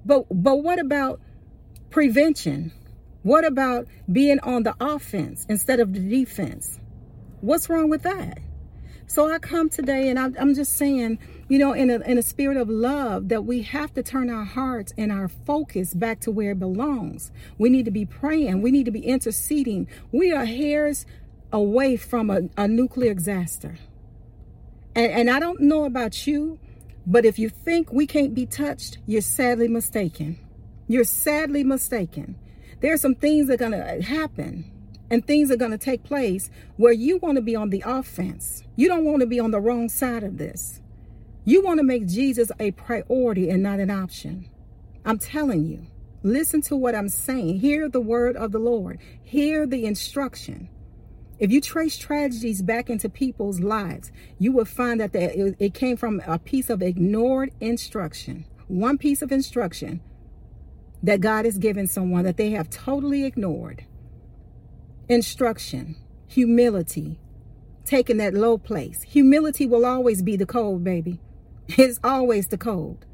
But 0.04 0.26
but 0.30 0.62
what 0.62 0.78
about 0.78 1.20
prevention? 1.90 2.70
What 3.24 3.44
about 3.44 3.88
being 4.10 4.38
on 4.40 4.62
the 4.62 4.76
offense 4.80 5.46
instead 5.48 5.80
of 5.80 5.92
the 5.92 5.98
defense? 6.00 6.78
What's 7.40 7.68
wrong 7.68 7.90
with 7.90 8.02
that? 8.02 8.38
So 9.12 9.30
I 9.30 9.38
come 9.40 9.68
today 9.68 10.08
and 10.08 10.18
I'm, 10.18 10.34
I'm 10.40 10.54
just 10.54 10.76
saying, 10.78 11.18
you 11.52 11.58
know, 11.58 11.74
in 11.74 11.90
a, 11.90 11.98
in 12.10 12.16
a 12.16 12.22
spirit 12.22 12.56
of 12.56 12.70
love, 12.70 13.28
that 13.28 13.44
we 13.44 13.60
have 13.60 13.92
to 13.92 14.02
turn 14.02 14.30
our 14.30 14.42
hearts 14.42 14.94
and 14.96 15.12
our 15.12 15.28
focus 15.28 15.92
back 15.92 16.18
to 16.18 16.30
where 16.30 16.52
it 16.52 16.58
belongs. 16.58 17.30
We 17.58 17.68
need 17.68 17.84
to 17.84 17.90
be 17.90 18.06
praying. 18.06 18.62
We 18.62 18.70
need 18.70 18.86
to 18.86 18.90
be 18.90 19.04
interceding. 19.04 19.86
We 20.12 20.32
are 20.32 20.46
hairs 20.46 21.04
away 21.52 21.98
from 21.98 22.30
a, 22.30 22.48
a 22.56 22.66
nuclear 22.66 23.12
disaster. 23.12 23.76
And, 24.94 25.12
and 25.12 25.30
I 25.30 25.40
don't 25.40 25.60
know 25.60 25.84
about 25.84 26.26
you, 26.26 26.58
but 27.06 27.26
if 27.26 27.38
you 27.38 27.50
think 27.50 27.92
we 27.92 28.06
can't 28.06 28.34
be 28.34 28.46
touched, 28.46 28.96
you're 29.04 29.20
sadly 29.20 29.68
mistaken. 29.68 30.38
You're 30.88 31.04
sadly 31.04 31.64
mistaken. 31.64 32.38
There 32.80 32.94
are 32.94 32.96
some 32.96 33.14
things 33.14 33.48
that 33.48 33.60
are 33.60 33.68
going 33.68 33.72
to 33.72 34.02
happen 34.02 34.72
and 35.10 35.26
things 35.26 35.50
are 35.50 35.56
going 35.56 35.72
to 35.72 35.76
take 35.76 36.02
place 36.02 36.48
where 36.78 36.94
you 36.94 37.18
want 37.18 37.36
to 37.36 37.42
be 37.42 37.54
on 37.54 37.68
the 37.68 37.82
offense. 37.84 38.62
You 38.74 38.88
don't 38.88 39.04
want 39.04 39.20
to 39.20 39.26
be 39.26 39.38
on 39.38 39.50
the 39.50 39.60
wrong 39.60 39.90
side 39.90 40.22
of 40.22 40.38
this. 40.38 40.78
You 41.44 41.62
want 41.62 41.78
to 41.78 41.84
make 41.84 42.06
Jesus 42.06 42.52
a 42.60 42.70
priority 42.70 43.50
and 43.50 43.62
not 43.62 43.80
an 43.80 43.90
option. 43.90 44.48
I'm 45.04 45.18
telling 45.18 45.64
you, 45.64 45.86
listen 46.22 46.60
to 46.62 46.76
what 46.76 46.94
I'm 46.94 47.08
saying. 47.08 47.58
Hear 47.58 47.88
the 47.88 48.00
word 48.00 48.36
of 48.36 48.52
the 48.52 48.60
Lord, 48.60 49.00
hear 49.22 49.66
the 49.66 49.84
instruction. 49.84 50.68
If 51.40 51.50
you 51.50 51.60
trace 51.60 51.98
tragedies 51.98 52.62
back 52.62 52.88
into 52.88 53.08
people's 53.08 53.58
lives, 53.58 54.12
you 54.38 54.52
will 54.52 54.64
find 54.64 55.00
that 55.00 55.10
it 55.14 55.74
came 55.74 55.96
from 55.96 56.22
a 56.24 56.38
piece 56.38 56.70
of 56.70 56.80
ignored 56.80 57.50
instruction, 57.60 58.46
one 58.68 58.96
piece 58.96 59.22
of 59.22 59.32
instruction 59.32 60.00
that 61.02 61.20
God 61.20 61.44
has 61.44 61.58
given 61.58 61.88
someone 61.88 62.22
that 62.22 62.36
they 62.36 62.50
have 62.50 62.70
totally 62.70 63.24
ignored 63.24 63.84
instruction, 65.08 65.96
humility, 66.28 67.18
taking 67.84 68.18
that 68.18 68.34
low 68.34 68.56
place. 68.56 69.02
Humility 69.02 69.66
will 69.66 69.84
always 69.84 70.22
be 70.22 70.36
the 70.36 70.46
code, 70.46 70.84
baby. 70.84 71.18
It's 71.78 72.00
always 72.02 72.48
the 72.48 72.58
cold. 72.58 73.04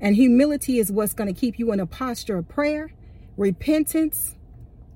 And 0.00 0.16
humility 0.16 0.78
is 0.78 0.90
what's 0.90 1.12
going 1.12 1.32
to 1.32 1.38
keep 1.38 1.58
you 1.58 1.72
in 1.72 1.80
a 1.80 1.86
posture 1.86 2.38
of 2.38 2.48
prayer. 2.48 2.92
Repentance 3.36 4.34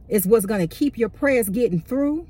is 0.09 0.27
what's 0.27 0.47
going 0.47 0.67
to 0.67 0.75
keep 0.75 0.97
your 0.99 1.09
prayers 1.09 1.49
getting 1.49 1.81
through. 1.81 2.27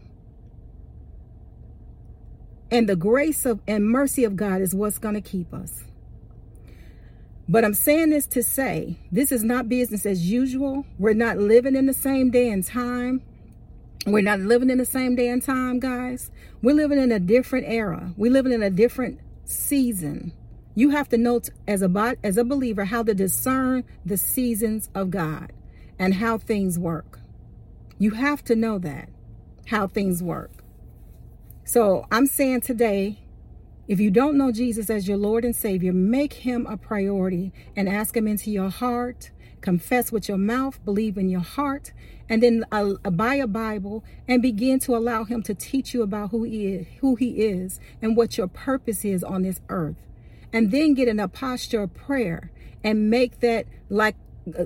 And 2.71 2.89
the 2.89 2.97
grace 2.97 3.47
of 3.47 3.61
and 3.69 3.89
mercy 3.89 4.25
of 4.25 4.37
God 4.37 4.61
is 4.61 4.75
what's 4.75 4.99
going 4.99 5.15
to 5.15 5.21
keep 5.21 5.55
us. 5.55 5.85
But 7.49 7.65
I'm 7.65 7.75
saying 7.75 8.11
this 8.11 8.27
to 8.29 8.43
say 8.43 8.97
this 9.13 9.31
is 9.31 9.45
not 9.45 9.69
business 9.69 10.07
as 10.07 10.29
usual. 10.31 10.85
We're 10.99 11.15
not 11.15 11.39
living 11.39 11.77
in 11.77 11.87
the 11.87 11.93
same 11.93 12.31
day 12.31 12.51
and 12.51 12.65
time. 12.65 13.23
We're 14.07 14.23
not 14.23 14.41
living 14.41 14.71
in 14.71 14.79
the 14.79 14.85
same 14.85 15.15
day 15.15 15.29
and 15.29 15.43
time, 15.43 15.79
guys. 15.79 16.31
We're 16.63 16.75
living 16.75 16.99
in 16.99 17.13
a 17.13 17.21
different 17.21 17.67
era. 17.69 18.13
We're 18.17 18.33
living 18.33 18.53
in 18.53 18.63
a 18.63 18.71
different 18.71 19.21
season. 19.45 20.33
You 20.75 20.91
have 20.91 21.09
to 21.11 21.19
know 21.19 21.41
as 21.69 21.83
a 21.83 22.17
as 22.23 22.37
a 22.37 22.45
believer 22.45 22.85
how 22.87 23.03
to 23.03 23.15
discern 23.15 23.85
the 24.05 24.17
seasons 24.17 24.91
of 24.95 25.11
God 25.11 25.53
and 25.99 26.15
how 26.15 26.39
things 26.39 26.79
work. 26.79 27.21
You 27.99 28.13
have 28.13 28.43
to 28.45 28.57
know 28.57 28.79
that 28.79 29.09
how 29.67 29.87
things 29.87 30.23
work. 30.23 30.51
So 31.65 32.07
I'm 32.11 32.27
saying 32.27 32.63
today, 32.63 33.21
if 33.87 34.01
you 34.01 34.11
don't 34.11 34.37
know 34.37 34.51
Jesus 34.51 34.91
as 34.91 35.07
your 35.07 35.17
Lord 35.17 35.45
and 35.45 35.55
Savior, 35.55 35.93
make 35.93 36.33
him 36.35 36.67
a 36.67 36.77
priority 36.77 37.53
and 37.77 37.89
ask 37.89 38.17
him 38.17 38.27
into 38.27 38.51
your 38.51 38.71
heart 38.71 39.31
confess 39.65 40.13
with 40.13 40.29
your 40.29 40.37
mouth, 40.37 40.79
believe 40.85 41.17
in 41.17 41.31
your 41.31 41.41
heart, 41.41 41.91
and 42.29 42.43
then 42.43 42.67
uh, 42.71 42.93
buy 43.11 43.37
a 43.37 43.47
Bible 43.47 44.05
and 44.29 44.43
begin 44.43 44.79
to 44.81 44.95
allow 44.95 45.25
Him 45.25 45.43
to 45.45 45.55
teach 45.55 45.95
you 45.95 46.03
about 46.03 46.31
who 46.33 46.43
He 46.45 46.67
is, 46.67 46.87
who 47.01 47.15
He 47.15 47.31
is, 47.43 47.81
and 48.03 48.15
what 48.15 48.37
your 48.37 48.47
purpose 48.47 49.07
is 49.07 49.25
on 49.25 49.43
this 49.43 49.63
earth. 49.71 49.97
And 50.55 50.71
then 50.71 50.95
get 50.95 51.09
in 51.09 51.19
a 51.19 51.29
posture 51.29 51.83
of 51.83 51.93
prayer 51.93 52.53
and 52.85 53.11
make 53.11 53.41
that 53.41 53.67
like 53.91 54.15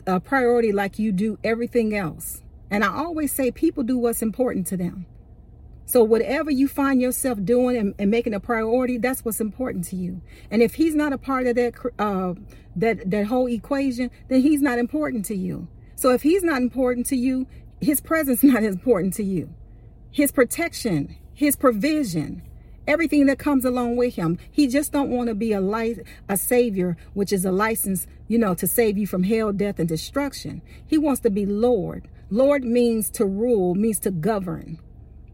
a 0.06 0.20
priority, 0.20 0.70
like 0.70 0.98
you 0.98 1.12
do 1.12 1.38
everything 1.42 1.94
else. 1.96 2.42
And 2.70 2.84
I 2.84 2.88
always 2.88 3.32
say, 3.32 3.50
people 3.50 3.82
do 3.82 3.96
what's 3.96 4.20
important 4.20 4.66
to 4.68 4.76
them. 4.76 5.06
So 5.86 6.04
whatever 6.04 6.50
you 6.50 6.68
find 6.68 7.00
yourself 7.00 7.42
doing 7.42 7.74
and, 7.74 7.94
and, 7.98 8.10
making 8.10 8.34
a 8.34 8.40
priority, 8.40 8.98
that's 8.98 9.24
what's 9.24 9.40
important 9.40 9.84
to 9.84 9.96
you. 9.96 10.20
And 10.50 10.60
if 10.60 10.74
he's 10.74 10.94
not 10.94 11.14
a 11.14 11.18
part 11.18 11.46
of 11.46 11.56
that 11.56 11.72
uh, 11.98 12.34
that 12.76 13.10
that 13.10 13.26
whole 13.28 13.48
equation, 13.48 14.10
then 14.28 14.42
he's 14.42 14.60
not 14.60 14.78
important 14.78 15.24
to 15.26 15.34
you. 15.34 15.68
So 15.96 16.10
if 16.10 16.20
he's 16.20 16.44
not 16.44 16.60
important 16.60 17.06
to 17.06 17.16
you, 17.16 17.46
his 17.80 18.02
presence 18.02 18.42
not 18.54 18.64
important 18.64 19.14
to 19.14 19.24
you. 19.24 19.48
His 20.10 20.30
protection, 20.30 21.16
his 21.32 21.56
provision, 21.56 22.42
everything 22.88 23.26
that 23.26 23.38
comes 23.38 23.64
along 23.64 23.96
with 23.96 24.16
him. 24.16 24.38
He 24.50 24.66
just 24.66 24.90
don't 24.90 25.10
want 25.10 25.28
to 25.28 25.34
be 25.34 25.52
a 25.52 25.60
light, 25.60 26.00
a 26.28 26.36
savior, 26.36 26.96
which 27.14 27.32
is 27.32 27.44
a 27.44 27.52
license, 27.52 28.06
you 28.26 28.38
know, 28.38 28.54
to 28.54 28.66
save 28.66 28.98
you 28.98 29.06
from 29.06 29.22
hell, 29.22 29.52
death, 29.52 29.78
and 29.78 29.88
destruction. 29.88 30.62
He 30.86 30.98
wants 30.98 31.20
to 31.20 31.30
be 31.30 31.46
Lord. 31.46 32.08
Lord 32.30 32.64
means 32.64 33.10
to 33.10 33.24
rule, 33.26 33.76
means 33.76 34.00
to 34.00 34.10
govern 34.10 34.80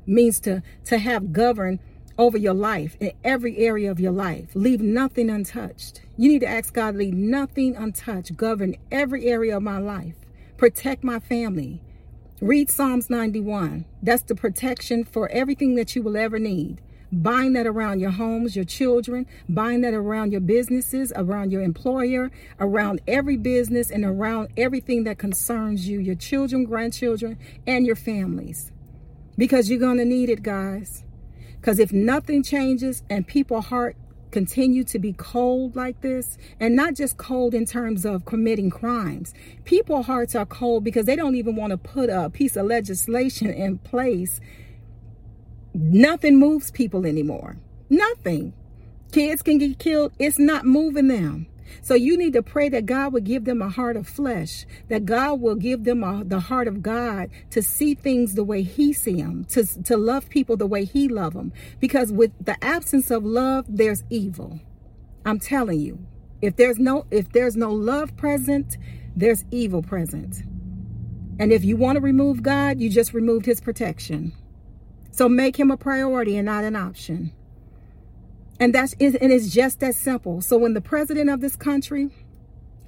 means 0.07 0.41
to 0.41 0.63
to 0.85 0.99
have 0.99 1.33
govern 1.33 1.81
over 2.17 2.39
your 2.39 2.55
life 2.55 2.97
in 3.01 3.13
every 3.25 3.59
area 3.59 3.91
of 3.91 3.99
your 3.99 4.13
life. 4.13 4.49
Leave 4.55 4.81
nothing 4.81 5.29
untouched. 5.29 6.01
You 6.17 6.29
need 6.29 6.41
to 6.41 6.49
ask 6.49 6.73
God, 6.73 6.95
leave 6.95 7.15
nothing 7.15 7.75
untouched. 7.75 8.37
Govern 8.37 8.77
every 8.93 9.27
area 9.27 9.57
of 9.57 9.63
my 9.65 9.79
life. 9.79 10.15
Protect 10.57 11.03
my 11.03 11.19
family. 11.19 11.83
Read 12.41 12.71
Psalms 12.71 13.11
91. 13.11 13.85
That's 14.01 14.23
the 14.23 14.37
protection 14.37 15.05
for 15.05 15.29
everything 15.31 15.75
that 15.75 15.97
you 15.97 16.03
will 16.03 16.17
ever 16.17 16.39
need. 16.39 16.81
Bind 17.23 17.57
that 17.57 17.67
around 17.67 18.01
your 18.01 18.11
homes, 18.11 18.57
your 18.57 18.65
children. 18.65 19.27
Bind 19.49 19.85
that 19.85 19.95
around 19.95 20.33
your 20.33 20.41
businesses, 20.41 21.13
around 21.17 21.53
your 21.53 21.63
employer, 21.63 22.31
around 22.61 23.01
every 23.07 23.37
business, 23.37 23.91
and 23.91 24.05
around 24.05 24.49
everything 24.57 25.05
that 25.05 25.19
concerns 25.19 25.89
you, 25.89 26.01
your 26.01 26.17
children, 26.17 26.65
grandchildren, 26.65 27.39
and 27.67 27.87
your 27.87 27.97
families 27.97 28.73
because 29.37 29.69
you're 29.69 29.79
going 29.79 29.99
to 29.99 30.05
need 30.05 30.29
it, 30.29 30.43
guys. 30.43 31.05
Because 31.61 31.79
if 31.79 31.93
nothing 31.93 32.43
changes 32.43 33.03
and 33.09 33.27
people's 33.27 33.67
heart 33.67 33.97
continue 34.31 34.83
to 34.83 34.99
be 34.99 35.13
cold 35.13 35.77
like 35.77 36.01
this, 36.01 36.37
and 36.59 36.75
not 36.75 36.95
just 36.95 37.17
cold 37.17 37.55
in 37.55 37.65
terms 37.65 38.05
of 38.05 38.25
committing 38.25 38.69
crimes, 38.69 39.33
people's 39.65 40.07
hearts 40.07 40.35
are 40.35 40.47
cold 40.47 40.83
because 40.85 41.07
they 41.07 41.17
don't 41.17 41.37
even 41.37 41.57
want 41.57 41.71
to 41.71 41.77
put 41.77 42.11
a 42.11 42.29
piece 42.29 42.57
of 42.57 42.67
legislation 42.67 43.51
in 43.51 43.79
place. 43.79 44.41
Nothing 45.75 46.39
moves 46.39 46.71
people 46.71 47.05
anymore. 47.05 47.57
Nothing. 47.91 48.55
Kids 49.13 49.43
can 49.43 49.59
get 49.59 49.79
killed. 49.79 50.13
It's 50.19 50.39
not 50.39 50.65
moving 50.65 51.09
them. 51.09 51.47
So 51.83 51.95
you 51.95 52.17
need 52.17 52.33
to 52.35 52.43
pray 52.43 52.69
that 52.69 52.87
God 52.87 53.13
will 53.13 53.21
give 53.21 53.45
them 53.45 53.61
a 53.61 53.69
heart 53.69 53.97
of 53.97 54.07
flesh, 54.07 54.67
that 54.89 55.05
God 55.05 55.41
will 55.41 55.57
give 55.57 55.85
them 55.85 56.05
a, 56.05 56.23
the 56.25 56.41
heart 56.41 56.69
of 56.69 56.83
God 56.83 57.31
to 57.51 57.63
see 57.63 57.95
things 57.95 58.35
the 58.35 58.45
way 58.45 58.63
He 58.63 58.93
see 58.93 59.21
them, 59.21 59.45
to, 59.47 59.65
to 59.85 59.97
love 59.97 60.29
people 60.29 60.57
the 60.57 60.67
way 60.67 60.85
He 60.85 61.09
love 61.09 61.35
them. 61.35 61.53
Because 61.81 62.13
with 62.13 62.33
the 62.41 62.63
absence 62.65 63.11
of 63.11 63.25
love, 63.25 63.67
there's 63.69 64.05
evil. 64.11 64.61
I'm 65.25 65.39
telling 65.39 65.81
you, 65.81 66.07
if 66.43 66.57
there's 66.57 66.79
no 66.79 67.07
if 67.11 67.33
there's 67.33 67.57
no 67.57 67.73
love 67.73 68.17
present, 68.17 68.77
there's 69.17 69.45
evil 69.51 69.83
present. 69.83 70.43
And 71.39 71.53
if 71.53 71.65
you 71.65 71.77
want 71.77 71.97
to 71.97 72.01
remove 72.01 72.43
God, 72.43 72.81
you 72.81 72.91
just 72.91 73.15
removed 73.15 73.47
His 73.47 73.61
protection. 73.61 74.33
So 75.15 75.29
make 75.29 75.61
Him 75.61 75.71
a 75.71 75.77
priority 75.77 76.37
and 76.37 76.47
not 76.47 76.65
an 76.65 76.75
option. 76.75 77.33
And 78.59 78.75
that's 78.75 78.95
and 78.95 79.15
it's 79.33 79.49
just 79.49 79.79
that 79.79 79.95
simple. 79.95 80.41
So 80.41 80.59
when 80.59 80.75
the 80.75 80.81
president 80.81 81.31
of 81.31 81.41
this 81.41 81.55
country 81.55 82.11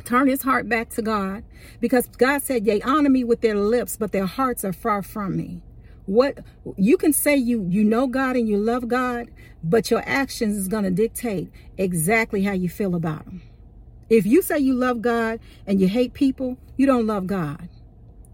turn 0.05 0.27
his 0.27 0.43
heart 0.43 0.69
back 0.69 0.89
to 0.91 1.03
God, 1.03 1.45
because 1.79 2.09
God 2.09 2.43
said, 2.43 2.65
They 2.65 2.83
honor 2.83 3.11
me 3.11 3.23
with 3.23 3.43
their 3.43 3.55
lips, 3.55 3.97
but 3.97 4.11
their 4.11 4.27
hearts 4.27 4.65
are 4.65 4.73
far 4.73 5.05
from 5.05 5.37
me. 5.37 5.63
What 6.07 6.39
you 6.77 6.97
can 6.97 7.13
say 7.13 7.37
you 7.37 7.65
you 7.69 7.85
know 7.85 8.09
God 8.09 8.35
and 8.35 8.49
you 8.49 8.57
love 8.57 8.89
God, 8.89 9.29
but 9.63 9.93
your 9.93 10.03
actions 10.05 10.57
is 10.57 10.67
gonna 10.67 10.91
dictate 10.91 11.53
exactly 11.79 12.43
how 12.43 12.53
you 12.53 12.69
feel 12.69 12.97
about 12.97 13.25
him. 13.25 13.41
If 14.11 14.27
you 14.27 14.43
say 14.43 14.59
you 14.59 14.75
love 14.75 15.01
God 15.01 15.39
and 15.65 15.81
you 15.81 15.87
hate 15.87 16.13
people, 16.13 16.59
you 16.77 16.87
don't 16.87 17.07
love 17.07 17.29
God. 17.29 17.69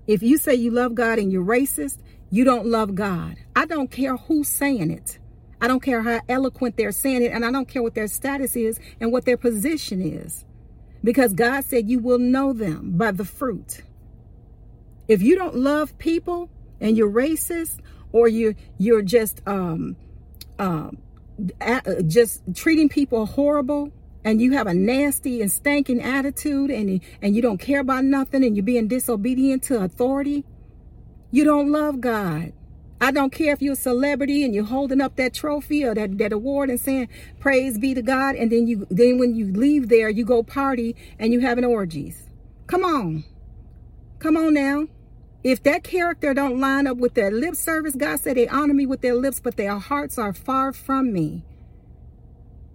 If 0.06 0.22
you 0.22 0.38
say 0.38 0.54
you 0.54 0.70
love 0.70 0.94
God 0.94 1.18
and 1.18 1.30
you're 1.30 1.44
racist, 1.44 1.98
you 2.32 2.44
don't 2.44 2.66
love 2.66 2.94
God. 2.94 3.36
I 3.54 3.66
don't 3.66 3.90
care 3.90 4.16
who's 4.16 4.48
saying 4.48 4.90
it. 4.90 5.18
I 5.60 5.68
don't 5.68 5.82
care 5.82 6.00
how 6.02 6.22
eloquent 6.30 6.78
they're 6.78 6.90
saying 6.90 7.22
it, 7.22 7.30
and 7.30 7.44
I 7.44 7.52
don't 7.52 7.68
care 7.68 7.82
what 7.82 7.94
their 7.94 8.08
status 8.08 8.56
is 8.56 8.80
and 9.00 9.12
what 9.12 9.26
their 9.26 9.36
position 9.36 10.00
is. 10.00 10.46
Because 11.04 11.34
God 11.34 11.64
said 11.64 11.90
you 11.90 11.98
will 11.98 12.18
know 12.18 12.54
them 12.54 12.92
by 12.96 13.12
the 13.12 13.26
fruit. 13.26 13.82
If 15.08 15.20
you 15.22 15.36
don't 15.36 15.56
love 15.56 15.98
people 15.98 16.48
and 16.80 16.96
you're 16.96 17.10
racist 17.10 17.80
or 18.12 18.28
you 18.28 18.54
you're 18.78 19.02
just 19.02 19.42
um 19.46 19.96
um 20.58 20.96
just 22.06 22.42
treating 22.54 22.88
people 22.88 23.26
horrible 23.26 23.92
and 24.24 24.40
you 24.40 24.52
have 24.52 24.66
a 24.66 24.74
nasty 24.74 25.42
and 25.42 25.52
stinking 25.52 26.00
attitude 26.00 26.70
and 26.70 27.00
and 27.20 27.36
you 27.36 27.42
don't 27.42 27.58
care 27.58 27.80
about 27.80 28.04
nothing 28.04 28.42
and 28.42 28.56
you're 28.56 28.64
being 28.64 28.88
disobedient 28.88 29.64
to 29.64 29.82
authority, 29.82 30.44
you 31.32 31.44
don't 31.44 31.72
love 31.72 32.00
God. 32.00 32.52
I 33.00 33.10
don't 33.10 33.32
care 33.32 33.52
if 33.52 33.60
you're 33.60 33.72
a 33.72 33.76
celebrity 33.76 34.44
and 34.44 34.54
you're 34.54 34.62
holding 34.62 35.00
up 35.00 35.16
that 35.16 35.34
trophy 35.34 35.84
or 35.84 35.92
that, 35.92 36.18
that 36.18 36.32
award 36.32 36.70
and 36.70 36.78
saying 36.78 37.08
praise 37.40 37.76
be 37.76 37.94
to 37.94 38.02
God, 38.02 38.36
and 38.36 38.52
then 38.52 38.68
you 38.68 38.86
then 38.90 39.18
when 39.18 39.34
you 39.34 39.46
leave 39.52 39.88
there, 39.88 40.08
you 40.08 40.24
go 40.24 40.44
party 40.44 40.94
and 41.18 41.32
you 41.32 41.40
having 41.40 41.64
orgies. 41.64 42.28
Come 42.68 42.84
on. 42.84 43.24
Come 44.20 44.36
on 44.36 44.54
now. 44.54 44.86
If 45.42 45.64
that 45.64 45.82
character 45.82 46.32
don't 46.32 46.60
line 46.60 46.86
up 46.86 46.98
with 46.98 47.14
their 47.14 47.32
lip 47.32 47.56
service, 47.56 47.96
God 47.96 48.20
said 48.20 48.36
they 48.36 48.46
honor 48.46 48.74
me 48.74 48.86
with 48.86 49.00
their 49.00 49.16
lips, 49.16 49.40
but 49.40 49.56
their 49.56 49.78
hearts 49.78 50.16
are 50.16 50.32
far 50.32 50.72
from 50.72 51.12
me. 51.12 51.42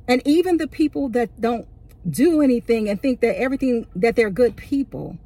And 0.10 0.22
even 0.26 0.58
the 0.58 0.68
people 0.68 1.08
that 1.10 1.40
don't 1.40 1.68
do 2.10 2.42
anything 2.42 2.90
and 2.90 3.02
think 3.02 3.22
that 3.22 3.40
everything 3.40 3.88
that 3.96 4.18
they're 4.18 4.30
good 4.30 4.58
people 4.58 5.18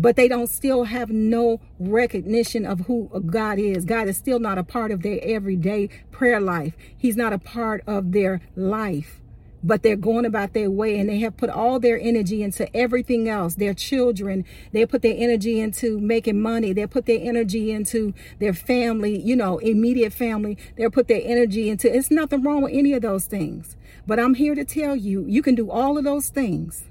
but 0.00 0.14
they 0.14 0.28
don't 0.28 0.48
still 0.48 0.84
have 0.84 1.10
no 1.10 1.60
recognition 1.80 2.64
of 2.64 2.80
who 2.82 3.10
God 3.26 3.58
is. 3.58 3.84
God 3.84 4.06
is 4.06 4.16
still 4.16 4.38
not 4.38 4.56
a 4.56 4.62
part 4.62 4.92
of 4.92 5.02
their 5.02 5.18
everyday 5.24 5.88
prayer 6.12 6.40
life. 6.40 6.74
He's 6.96 7.16
not 7.16 7.32
a 7.32 7.38
part 7.38 7.82
of 7.84 8.12
their 8.12 8.40
life. 8.54 9.20
But 9.60 9.82
they're 9.82 9.96
going 9.96 10.24
about 10.24 10.52
their 10.52 10.70
way 10.70 11.00
and 11.00 11.08
they 11.08 11.18
have 11.18 11.36
put 11.36 11.50
all 11.50 11.80
their 11.80 11.98
energy 12.00 12.44
into 12.44 12.74
everything 12.76 13.28
else. 13.28 13.56
Their 13.56 13.74
children, 13.74 14.44
they 14.70 14.86
put 14.86 15.02
their 15.02 15.16
energy 15.16 15.58
into 15.58 15.98
making 15.98 16.40
money. 16.40 16.72
They 16.72 16.86
put 16.86 17.06
their 17.06 17.18
energy 17.20 17.72
into 17.72 18.14
their 18.38 18.54
family, 18.54 19.20
you 19.20 19.34
know, 19.34 19.58
immediate 19.58 20.12
family. 20.12 20.56
They 20.76 20.88
put 20.88 21.08
their 21.08 21.22
energy 21.24 21.68
into 21.68 21.92
it's 21.92 22.12
nothing 22.12 22.44
wrong 22.44 22.62
with 22.62 22.72
any 22.72 22.92
of 22.92 23.02
those 23.02 23.24
things. 23.24 23.76
But 24.06 24.20
I'm 24.20 24.34
here 24.34 24.54
to 24.54 24.64
tell 24.64 24.94
you, 24.94 25.24
you 25.26 25.42
can 25.42 25.56
do 25.56 25.72
all 25.72 25.98
of 25.98 26.04
those 26.04 26.28
things. 26.28 26.84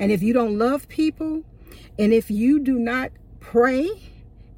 And 0.00 0.10
if 0.10 0.24
you 0.24 0.32
don't 0.32 0.58
love 0.58 0.88
people, 0.88 1.44
and 1.98 2.12
if 2.12 2.30
you 2.30 2.60
do 2.60 2.78
not 2.78 3.10
pray 3.40 3.88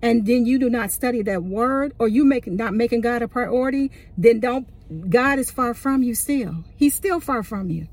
and 0.03 0.27
then 0.27 0.47
you 0.47 0.59
do 0.59 0.71
not 0.71 0.91
study 0.91 1.23
that 1.23 1.43
word 1.43 1.95
or 1.99 2.09
you 2.09 2.25
make 2.25 2.47
not 2.47 2.75
making 2.75 3.01
God 3.01 3.23
a 3.23 3.29
priority, 3.29 3.91
then 4.17 4.41
don't 4.41 4.69
God 5.09 5.39
is 5.39 5.51
far 5.51 5.75
from 5.75 6.03
you 6.03 6.15
still. 6.15 6.65
He's 6.77 6.95
still 6.95 7.21
far 7.21 7.43
from 7.43 7.71
you. 7.71 7.89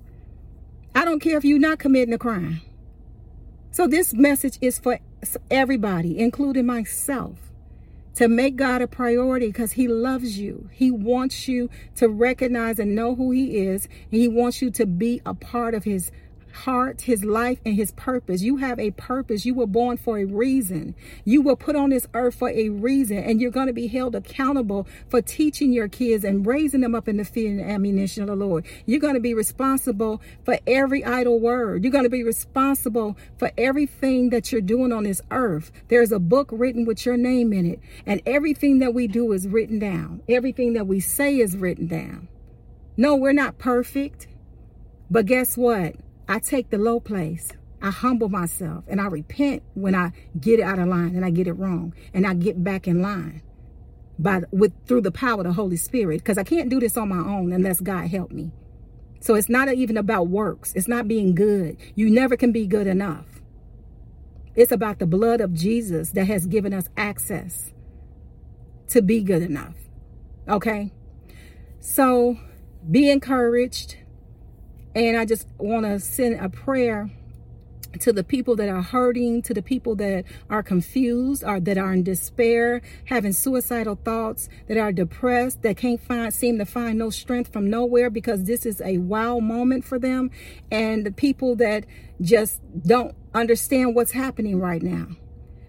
I 0.96 1.06
don't 1.06 1.20
care 1.20 1.38
if 1.38 1.46
you're 1.46 1.60
not 1.60 1.80
committing 1.80 2.14
a 2.14 2.18
crime. 2.18 2.62
So 3.72 3.88
this 3.88 4.14
message 4.14 4.58
is 4.62 4.80
for 4.80 5.00
everybody, 5.52 6.18
including 6.18 6.66
myself, 6.66 7.38
to 8.16 8.28
make 8.28 8.56
God 8.56 8.82
a 8.82 8.88
priority 8.88 9.48
because 9.48 9.74
he 9.74 9.88
loves 9.88 10.40
you. 10.40 10.70
He 10.72 10.90
wants 10.90 11.48
you 11.48 11.70
to 11.98 12.10
recognize 12.10 12.80
and 12.80 12.96
know 12.96 13.14
who 13.14 13.30
he 13.30 13.58
is. 13.58 13.88
And 14.12 14.20
he 14.20 14.28
wants 14.28 14.60
you 14.60 14.72
to 14.72 14.88
be 14.88 15.22
a 15.24 15.36
part 15.36 15.76
of 15.76 15.84
his 15.84 16.12
heart, 16.58 17.02
his 17.02 17.24
life, 17.24 17.60
and 17.66 17.76
his 17.76 17.92
purpose. 17.92 18.42
You 18.42 18.58
have 18.58 18.80
a 18.80 18.92
purpose. 18.92 19.46
You 19.46 19.54
were 19.54 19.68
born 19.68 19.98
for 19.98 20.18
a 20.18 20.26
reason. 20.26 20.96
You 21.24 21.42
were 21.42 21.56
put 21.56 21.76
on 21.76 21.92
this 21.92 22.08
earth 22.14 22.36
for 22.36 22.50
a 22.50 22.70
reason, 22.70 23.18
and 23.18 23.40
you're 23.40 23.52
going 23.52 23.68
to 23.68 23.74
be 23.74 23.88
held 23.88 24.16
accountable 24.16 24.88
for 25.10 25.22
teaching 25.22 25.72
your 25.72 25.88
kids 25.88 26.24
and 26.24 26.46
raising 26.46 26.82
them 26.82 26.96
up 26.96 27.08
in 27.08 27.18
the 27.18 27.26
fear 27.26 27.52
and 27.52 27.62
ammunition 27.62 28.24
of 28.24 28.28
the 28.28 28.36
Lord. 28.36 28.66
You're 28.86 29.00
going 29.00 29.14
to 29.14 29.20
be 29.20 29.34
responsible 29.34 30.22
for 30.44 30.60
every 30.66 31.06
idle 31.06 31.40
word. 31.40 31.84
You're 31.84 31.92
going 31.92 32.04
to 32.04 32.10
be 32.10 32.24
responsible 32.24 33.18
for 33.38 33.52
everything 33.58 34.30
that 34.32 34.52
you're 34.52 34.62
doing 34.62 34.92
on 34.92 35.04
this 35.04 35.22
earth. 35.32 35.72
There's 35.88 36.12
a 36.12 36.20
book 36.20 36.50
written 36.52 36.86
with 36.86 37.06
your 37.06 37.18
name 37.18 37.54
in 37.54 37.66
it, 37.66 37.80
and 38.06 38.22
everything 38.26 38.80
that 38.80 38.94
we 38.94 39.08
do 39.08 39.32
is 39.32 39.48
written 39.48 39.80
down. 39.80 40.22
Everything 40.28 40.74
that 40.74 40.88
we 40.88 41.00
say 41.00 41.38
is 41.38 41.56
written 41.56 41.88
down. 41.88 42.28
No, 42.98 43.16
we're 43.16 43.34
not 43.34 43.60
perfect. 43.60 44.28
But 45.10 45.26
guess 45.26 45.56
what? 45.56 45.96
I 46.28 46.40
take 46.40 46.70
the 46.70 46.78
low 46.78 47.00
place. 47.00 47.52
I 47.82 47.92
humble 47.92 48.30
myself 48.30 48.84
and 48.88 49.00
I 49.00 49.06
repent 49.06 49.64
when 49.76 49.94
I 49.94 50.12
get 50.40 50.60
it 50.60 50.64
out 50.64 50.80
of 50.80 50.88
line 50.88 51.16
and 51.16 51.24
I 51.24 51.30
get 51.30 51.48
it 51.48 51.54
wrong 51.54 51.94
and 52.14 52.26
I 52.26 52.34
get 52.34 52.64
back 52.64 52.88
in 52.88 53.02
line 53.02 53.44
by 54.20 54.42
with 54.52 54.74
through 54.88 55.02
the 55.02 55.12
power 55.12 55.42
of 55.42 55.46
the 55.46 55.54
Holy 55.54 55.78
Spirit 55.78 56.20
because 56.20 56.38
I 56.38 56.44
can't 56.44 56.70
do 56.70 56.80
this 56.80 56.98
on 56.98 57.10
my 57.10 57.20
own 57.20 57.54
unless 57.54 57.80
God 57.80 58.08
help 58.08 58.32
me. 58.32 58.52
So 59.20 59.36
it's 59.36 59.50
not 59.50 59.72
even 59.72 59.98
about 59.98 60.28
works. 60.28 60.74
It's 60.76 60.88
not 60.88 61.08
being 61.08 61.36
good. 61.36 61.78
You 61.96 62.10
never 62.10 62.36
can 62.36 62.52
be 62.52 62.66
good 62.66 62.88
enough. 62.88 63.26
It's 64.56 64.72
about 64.72 65.00
the 65.00 65.06
blood 65.06 65.40
of 65.40 65.54
Jesus 65.54 66.12
that 66.12 66.26
has 66.26 66.48
given 66.48 66.74
us 66.74 66.90
access 66.98 67.74
to 68.90 69.02
be 69.02 69.22
good 69.22 69.44
enough. 69.44 69.76
Okay? 70.48 70.92
So 71.80 72.38
be 72.90 73.10
encouraged. 73.10 73.98
And 74.98 75.16
I 75.16 75.26
just 75.26 75.48
want 75.60 75.86
to 75.86 76.00
send 76.00 76.40
a 76.40 76.50
prayer 76.50 77.08
to 78.00 78.12
the 78.12 78.24
people 78.24 78.56
that 78.56 78.68
are 78.68 78.82
hurting, 78.82 79.44
to 79.44 79.54
the 79.54 79.62
people 79.62 79.96
that 79.98 80.26
are 80.50 80.64
confused 80.64 81.44
or 81.44 81.60
that 81.60 81.78
are 81.78 81.94
in 81.94 82.02
despair, 82.02 82.82
having 83.06 83.32
suicidal 83.32 84.00
thoughts, 84.04 84.50
that 84.68 84.76
are 84.76 84.92
depressed, 84.92 85.62
that 85.62 85.78
can't 85.78 86.02
find 86.02 86.34
seem 86.34 86.58
to 86.58 86.66
find 86.66 86.98
no 86.98 87.12
strength 87.12 87.54
from 87.54 87.70
nowhere 87.70 88.10
because 88.10 88.46
this 88.46 88.66
is 88.66 88.82
a 88.82 88.98
wow 88.98 89.38
moment 89.38 89.86
for 89.86 90.00
them, 90.00 90.32
and 90.72 91.06
the 91.06 91.12
people 91.12 91.56
that 91.58 91.86
just 92.20 92.60
don't 92.82 93.16
understand 93.36 93.94
what's 93.94 94.14
happening 94.14 94.60
right 94.60 94.82
now. 94.82 95.10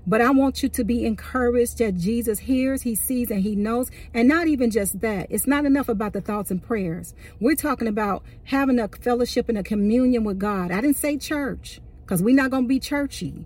But 0.09 0.23
I 0.23 0.31
want 0.31 0.63
you 0.63 0.71
to 0.71 0.85
be 0.85 1.05
encouraged 1.05 1.79
that 1.79 1.99
Jesus 1.99 2.39
hears, 2.39 2.81
he 2.81 2.95
sees, 2.95 3.31
and 3.31 3.43
he 3.43 3.55
knows. 3.55 3.91
And 4.15 4.27
not 4.27 4.49
even 4.49 4.71
just 4.71 5.01
that. 5.01 5.27
It's 5.29 5.47
not 5.47 5.67
enough 5.67 5.91
about 5.91 6.15
the 6.15 6.23
thoughts 6.23 6.51
and 6.51 6.63
prayers. 6.63 7.15
We're 7.41 7.55
talking 7.55 7.87
about 7.87 8.25
having 8.45 8.81
a 8.81 8.89
fellowship 8.89 9.51
and 9.51 9.59
a 9.59 9.63
communion 9.63 10.25
with 10.25 10.39
God. 10.39 10.73
I 10.73 10.81
didn't 10.81 10.97
say 10.97 11.19
church 11.19 11.83
because 12.01 12.23
we're 12.23 12.35
not 12.35 12.51
going 12.51 12.65
to 12.65 12.69
be 12.69 12.81
churchy. 12.81 13.45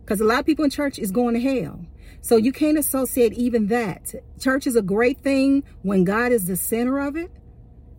Because 0.00 0.22
a 0.22 0.24
lot 0.24 0.40
of 0.40 0.46
people 0.46 0.64
in 0.64 0.70
church 0.70 0.98
is 0.98 1.10
going 1.10 1.34
to 1.34 1.40
hell. 1.40 1.84
So 2.22 2.36
you 2.36 2.52
can't 2.52 2.78
associate 2.78 3.34
even 3.34 3.66
that. 3.66 4.14
Church 4.40 4.66
is 4.66 4.76
a 4.76 4.82
great 4.82 5.20
thing 5.20 5.62
when 5.82 6.04
God 6.04 6.32
is 6.32 6.46
the 6.46 6.56
center 6.56 7.00
of 7.00 7.16
it. 7.16 7.30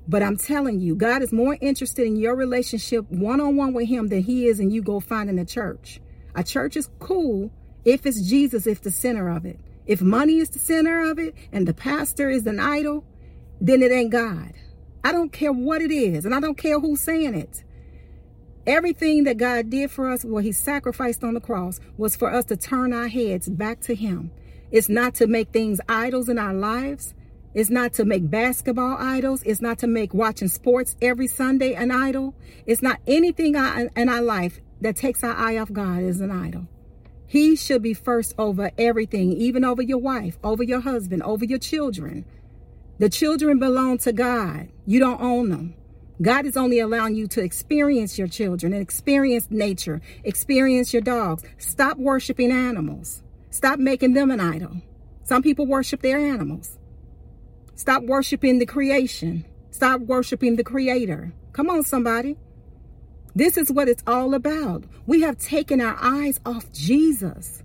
But 0.08 0.24
I'm 0.24 0.38
telling 0.38 0.80
you, 0.80 0.96
God 0.96 1.22
is 1.22 1.32
more 1.32 1.60
interested 1.62 2.08
in 2.08 2.16
your 2.16 2.36
relationship 2.36 3.06
one 3.12 3.40
on 3.40 3.56
one 3.56 3.76
with 3.76 3.88
Him 3.88 4.08
than 4.08 4.24
He 4.24 4.48
is 4.48 4.60
in 4.60 4.72
you 4.72 4.82
go 4.82 5.00
finding 5.00 5.38
a 5.38 5.46
church. 5.46 6.02
A 6.34 6.44
church 6.44 6.76
is 6.76 6.90
cool 6.98 7.52
if 7.86 8.06
it's 8.06 8.22
Jesus, 8.22 8.68
if 8.68 8.82
the 8.82 8.92
center 8.92 9.30
of 9.30 9.46
it. 9.46 9.60
If 9.86 10.02
money 10.02 10.38
is 10.38 10.50
the 10.50 10.60
center 10.60 11.10
of 11.10 11.18
it 11.18 11.34
and 11.52 11.68
the 11.68 11.74
pastor 11.74 12.30
is 12.30 12.46
an 12.46 12.60
idol, 12.60 13.04
then 13.60 13.82
it 13.82 13.92
ain't 13.92 14.12
God. 14.12 14.54
I 15.04 15.12
don't 15.12 15.32
care 15.32 15.52
what 15.54 15.82
it 15.82 15.92
is, 15.92 16.26
and 16.26 16.36
I 16.36 16.40
don't 16.40 16.58
care 16.58 16.80
who's 16.80 17.02
saying 17.02 17.34
it. 17.34 17.64
Everything 18.68 19.24
that 19.24 19.38
God 19.38 19.70
did 19.70 19.90
for 19.90 20.10
us, 20.10 20.24
what 20.24 20.44
He 20.44 20.52
sacrificed 20.52 21.24
on 21.24 21.34
the 21.34 21.40
cross, 21.40 21.80
was 21.98 22.16
for 22.16 22.32
us 22.32 22.46
to 22.46 22.58
turn 22.58 22.94
our 22.94 23.08
heads 23.08 23.50
back 23.50 23.80
to 23.82 23.96
Him. 23.96 24.32
It's 24.72 24.90
not 24.90 25.16
to 25.16 25.28
make 25.28 25.50
things 25.50 25.80
idols 25.90 26.30
in 26.30 26.38
our 26.38 26.54
lives. 26.54 27.16
It's 27.56 27.72
not 27.72 27.94
to 27.94 28.06
make 28.06 28.30
basketball 28.30 28.98
idols. 29.00 29.42
It's 29.44 29.62
not 29.62 29.80
to 29.80 29.88
make 29.88 30.14
watching 30.14 30.50
sports 30.50 30.96
every 31.02 31.26
Sunday 31.26 31.74
an 31.74 31.90
idol. 31.90 32.36
It's 32.68 32.84
not 32.84 33.00
anything 33.08 33.56
in 33.56 34.10
our 34.10 34.22
life 34.22 34.60
that 34.82 34.96
takes 34.96 35.24
our 35.24 35.34
eye 35.34 35.58
off 35.58 35.74
God 35.74 36.04
is 36.04 36.22
an 36.22 36.30
idol. 36.30 36.68
He 37.30 37.56
should 37.56 37.84
be 37.84 37.94
first 37.94 38.34
over 38.40 38.72
everything, 38.76 39.34
even 39.34 39.64
over 39.64 39.84
your 39.84 40.00
wife, 40.00 40.40
over 40.44 40.64
your 40.64 40.80
husband, 40.80 41.22
over 41.22 41.46
your 41.46 41.60
children. 41.60 42.26
The 42.98 43.08
children 43.08 43.60
belong 43.60 44.00
to 44.00 44.12
God. 44.12 44.70
You 44.88 45.00
don't 45.00 45.22
own 45.22 45.50
them. 45.50 45.76
God 46.24 46.48
is 46.48 46.58
only 46.58 46.80
allowing 46.80 47.14
you 47.14 47.28
to 47.28 47.44
experience 47.44 48.18
your 48.18 48.28
children 48.28 48.74
and 48.74 48.82
experience 48.82 49.46
nature, 49.52 50.02
experience 50.24 50.92
your 50.92 51.04
dogs. 51.04 51.44
Stop 51.60 51.98
worshiping 52.00 52.52
animals. 52.52 53.22
Stop 53.52 53.78
making 53.78 54.14
them 54.14 54.32
an 54.32 54.40
idol. 54.40 54.82
Some 55.22 55.44
people 55.44 55.68
worship 55.68 56.02
their 56.02 56.18
animals. 56.18 56.80
Stop 57.76 58.02
worshiping 58.06 58.58
the 58.58 58.66
creation. 58.66 59.46
Stop 59.70 60.02
worshiping 60.02 60.56
the 60.56 60.64
creator. 60.64 61.32
Come 61.54 61.70
on, 61.70 61.84
somebody. 61.84 62.38
This 63.40 63.56
is 63.56 63.72
what 63.72 63.88
it's 63.88 64.04
all 64.06 64.34
about. 64.34 64.84
We 65.08 65.22
have 65.22 65.38
taken 65.38 65.80
our 65.80 65.96
eyes 66.02 66.42
off 66.46 66.70
Jesus. 66.74 67.64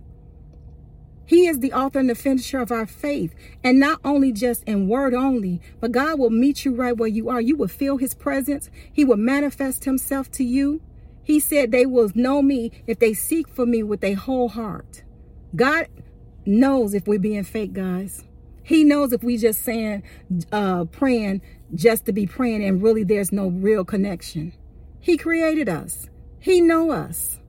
He 1.25 1.47
is 1.47 1.59
the 1.59 1.73
author 1.73 1.99
and 1.99 2.09
the 2.09 2.15
finisher 2.15 2.59
of 2.59 2.71
our 2.71 2.85
faith. 2.85 3.35
And 3.61 3.77
not 3.77 3.99
only 4.05 4.31
just 4.31 4.63
in 4.63 4.87
word 4.87 5.13
only, 5.13 5.59
but 5.81 5.91
God 5.91 6.17
will 6.17 6.29
meet 6.29 6.63
you 6.63 6.73
right 6.73 6.95
where 6.95 7.09
you 7.09 7.27
are. 7.27 7.41
You 7.41 7.57
will 7.57 7.67
feel 7.67 7.97
his 7.97 8.13
presence. 8.13 8.69
He 8.93 9.03
will 9.03 9.17
manifest 9.17 9.83
himself 9.83 10.31
to 10.31 10.45
you. 10.45 10.79
He 11.23 11.41
said 11.41 11.73
they 11.73 11.85
will 11.85 12.09
know 12.15 12.41
me 12.41 12.71
if 12.87 12.99
they 12.99 13.13
seek 13.13 13.49
for 13.49 13.65
me 13.65 13.83
with 13.83 13.99
their 13.99 14.15
whole 14.15 14.47
heart. 14.47 15.03
God 15.57 15.87
knows 16.45 16.93
if 16.93 17.05
we're 17.05 17.19
being 17.19 17.43
fake, 17.43 17.73
guys. 17.73 18.23
He 18.63 18.85
knows 18.85 19.11
if 19.11 19.23
we're 19.23 19.39
just 19.39 19.63
saying, 19.63 20.03
uh, 20.53 20.85
praying 20.85 21.41
just 21.73 22.05
to 22.05 22.13
be 22.13 22.27
praying 22.27 22.63
and 22.63 22.81
really 22.81 23.03
there's 23.03 23.33
no 23.33 23.47
real 23.49 23.83
connection. 23.83 24.53
He 25.05 25.17
created 25.17 25.69
us. 25.69 26.09
He 26.39 26.61
know 26.61 26.89
us. 26.89 27.39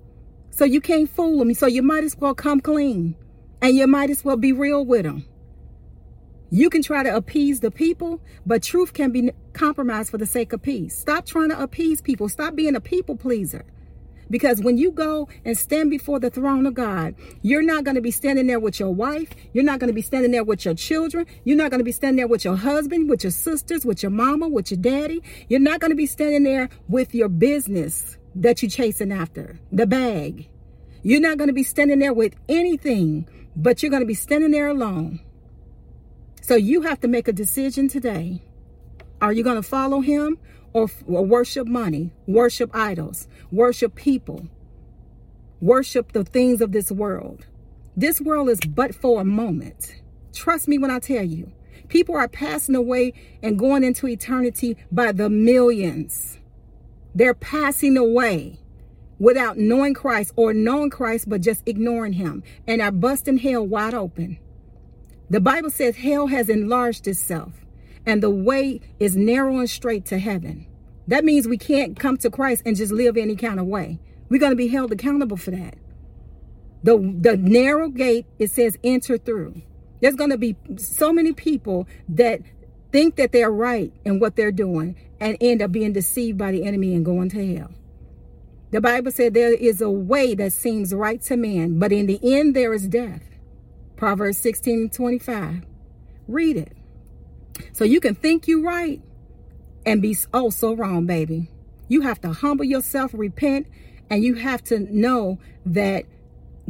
So 0.50 0.66
you 0.66 0.78
can't 0.78 1.08
fool 1.08 1.40
him. 1.40 1.54
So 1.54 1.66
you 1.66 1.82
might 1.82 2.04
as 2.04 2.14
well 2.14 2.34
come 2.34 2.60
clean. 2.60 3.16
And 3.62 3.74
you 3.74 3.86
might 3.86 4.10
as 4.10 4.22
well 4.22 4.36
be 4.36 4.52
real 4.52 4.84
with 4.84 5.06
him. 5.06 5.24
You 6.50 6.68
can 6.68 6.82
try 6.82 7.02
to 7.02 7.16
appease 7.16 7.60
the 7.60 7.70
people, 7.70 8.20
but 8.44 8.62
truth 8.62 8.92
can 8.92 9.10
be 9.10 9.32
compromised 9.54 10.10
for 10.10 10.18
the 10.18 10.26
sake 10.26 10.52
of 10.52 10.60
peace. 10.60 10.98
Stop 10.98 11.24
trying 11.24 11.48
to 11.48 11.58
appease 11.58 12.02
people. 12.02 12.28
Stop 12.28 12.56
being 12.56 12.76
a 12.76 12.80
people 12.80 13.16
pleaser. 13.16 13.64
Because 14.30 14.60
when 14.60 14.76
you 14.76 14.90
go 14.90 15.28
and 15.44 15.56
stand 15.56 15.90
before 15.90 16.18
the 16.18 16.30
throne 16.30 16.66
of 16.66 16.74
God, 16.74 17.14
you're 17.42 17.62
not 17.62 17.84
going 17.84 17.94
to 17.94 18.00
be 18.00 18.10
standing 18.10 18.46
there 18.46 18.60
with 18.60 18.80
your 18.80 18.94
wife. 18.94 19.30
You're 19.52 19.64
not 19.64 19.78
going 19.78 19.88
to 19.88 19.94
be 19.94 20.02
standing 20.02 20.32
there 20.32 20.44
with 20.44 20.64
your 20.64 20.74
children. 20.74 21.26
You're 21.44 21.56
not 21.56 21.70
going 21.70 21.80
to 21.80 21.84
be 21.84 21.92
standing 21.92 22.16
there 22.16 22.28
with 22.28 22.44
your 22.44 22.56
husband, 22.56 23.08
with 23.08 23.24
your 23.24 23.30
sisters, 23.30 23.84
with 23.84 24.02
your 24.02 24.10
mama, 24.10 24.48
with 24.48 24.70
your 24.70 24.80
daddy. 24.80 25.22
You're 25.48 25.60
not 25.60 25.80
going 25.80 25.90
to 25.92 25.96
be 25.96 26.06
standing 26.06 26.42
there 26.42 26.68
with 26.88 27.14
your 27.14 27.28
business 27.28 28.18
that 28.34 28.62
you're 28.62 28.70
chasing 28.70 29.12
after, 29.12 29.58
the 29.72 29.86
bag. 29.86 30.48
You're 31.02 31.20
not 31.20 31.38
going 31.38 31.48
to 31.48 31.54
be 31.54 31.62
standing 31.62 32.00
there 32.00 32.12
with 32.12 32.34
anything 32.48 33.28
but 33.56 33.82
you're 33.82 33.90
going 33.90 34.02
to 34.02 34.06
be 34.06 34.14
standing 34.14 34.50
there 34.50 34.68
alone. 34.68 35.20
So 36.42 36.54
you 36.54 36.82
have 36.82 37.00
to 37.00 37.08
make 37.08 37.26
a 37.26 37.32
decision 37.32 37.88
today. 37.88 38.42
Are 39.20 39.32
you 39.32 39.42
going 39.42 39.56
to 39.56 39.62
follow 39.62 40.00
him 40.00 40.38
or, 40.76 40.90
or 41.06 41.24
worship 41.24 41.66
money, 41.66 42.12
worship 42.26 42.70
idols, 42.74 43.28
worship 43.50 43.94
people, 43.94 44.46
worship 45.58 46.12
the 46.12 46.22
things 46.22 46.60
of 46.60 46.72
this 46.72 46.92
world? 46.92 47.46
This 47.96 48.20
world 48.20 48.50
is 48.50 48.60
but 48.60 48.94
for 48.94 49.22
a 49.22 49.24
moment. 49.24 49.94
Trust 50.34 50.68
me 50.68 50.76
when 50.76 50.90
I 50.90 50.98
tell 50.98 51.24
you. 51.24 51.50
People 51.88 52.14
are 52.14 52.28
passing 52.28 52.74
away 52.74 53.14
and 53.42 53.58
going 53.58 53.84
into 53.84 54.06
eternity 54.06 54.76
by 54.92 55.12
the 55.12 55.30
millions. 55.30 56.38
They're 57.14 57.32
passing 57.32 57.96
away 57.96 58.58
without 59.18 59.56
knowing 59.56 59.94
Christ 59.94 60.34
or 60.36 60.52
knowing 60.52 60.90
Christ, 60.90 61.26
but 61.26 61.40
just 61.40 61.62
ignoring 61.64 62.12
him 62.12 62.42
and 62.66 62.82
are 62.82 62.92
busting 62.92 63.38
hell 63.38 63.66
wide 63.66 63.94
open. 63.94 64.38
The 65.30 65.40
Bible 65.40 65.70
says 65.70 65.96
hell 65.96 66.26
has 66.26 66.50
enlarged 66.50 67.08
itself 67.08 67.65
and 68.06 68.22
the 68.22 68.30
way 68.30 68.80
is 68.98 69.16
narrow 69.16 69.58
and 69.58 69.68
straight 69.68 70.06
to 70.06 70.18
heaven. 70.18 70.66
That 71.08 71.24
means 71.24 71.46
we 71.46 71.58
can't 71.58 71.98
come 71.98 72.16
to 72.18 72.30
Christ 72.30 72.62
and 72.64 72.76
just 72.76 72.92
live 72.92 73.16
any 73.16 73.36
kind 73.36 73.60
of 73.60 73.66
way. 73.66 74.00
We're 74.28 74.40
going 74.40 74.52
to 74.52 74.56
be 74.56 74.68
held 74.68 74.92
accountable 74.92 75.36
for 75.36 75.50
that. 75.50 75.76
The, 76.82 76.96
the 77.20 77.36
narrow 77.36 77.88
gate, 77.88 78.26
it 78.38 78.50
says 78.50 78.78
enter 78.82 79.18
through. 79.18 79.62
There's 80.00 80.16
going 80.16 80.30
to 80.30 80.38
be 80.38 80.56
so 80.76 81.12
many 81.12 81.32
people 81.32 81.86
that 82.08 82.40
think 82.92 83.16
that 83.16 83.32
they're 83.32 83.50
right 83.50 83.92
in 84.04 84.20
what 84.20 84.36
they're 84.36 84.52
doing 84.52 84.96
and 85.20 85.36
end 85.40 85.62
up 85.62 85.72
being 85.72 85.92
deceived 85.92 86.38
by 86.38 86.52
the 86.52 86.64
enemy 86.64 86.94
and 86.94 87.04
going 87.04 87.28
to 87.30 87.56
hell. 87.56 87.70
The 88.70 88.80
Bible 88.80 89.12
said 89.12 89.32
there 89.32 89.54
is 89.54 89.80
a 89.80 89.90
way 89.90 90.34
that 90.34 90.52
seems 90.52 90.92
right 90.92 91.20
to 91.22 91.36
man, 91.36 91.78
but 91.78 91.92
in 91.92 92.06
the 92.06 92.20
end 92.22 92.54
there 92.54 92.74
is 92.74 92.88
death. 92.88 93.22
Proverbs 93.96 94.38
16 94.38 94.90
25. 94.90 95.64
Read 96.28 96.56
it. 96.56 96.76
So 97.72 97.84
you 97.84 98.00
can 98.00 98.14
think 98.14 98.48
you 98.48 98.64
right 98.64 99.00
and 99.84 100.02
be 100.02 100.16
oh 100.32 100.50
so 100.50 100.74
wrong, 100.74 101.06
baby. 101.06 101.50
You 101.88 102.02
have 102.02 102.20
to 102.22 102.32
humble 102.32 102.64
yourself, 102.64 103.12
repent, 103.14 103.66
and 104.10 104.22
you 104.22 104.34
have 104.34 104.62
to 104.64 104.80
know 104.80 105.38
that 105.64 106.04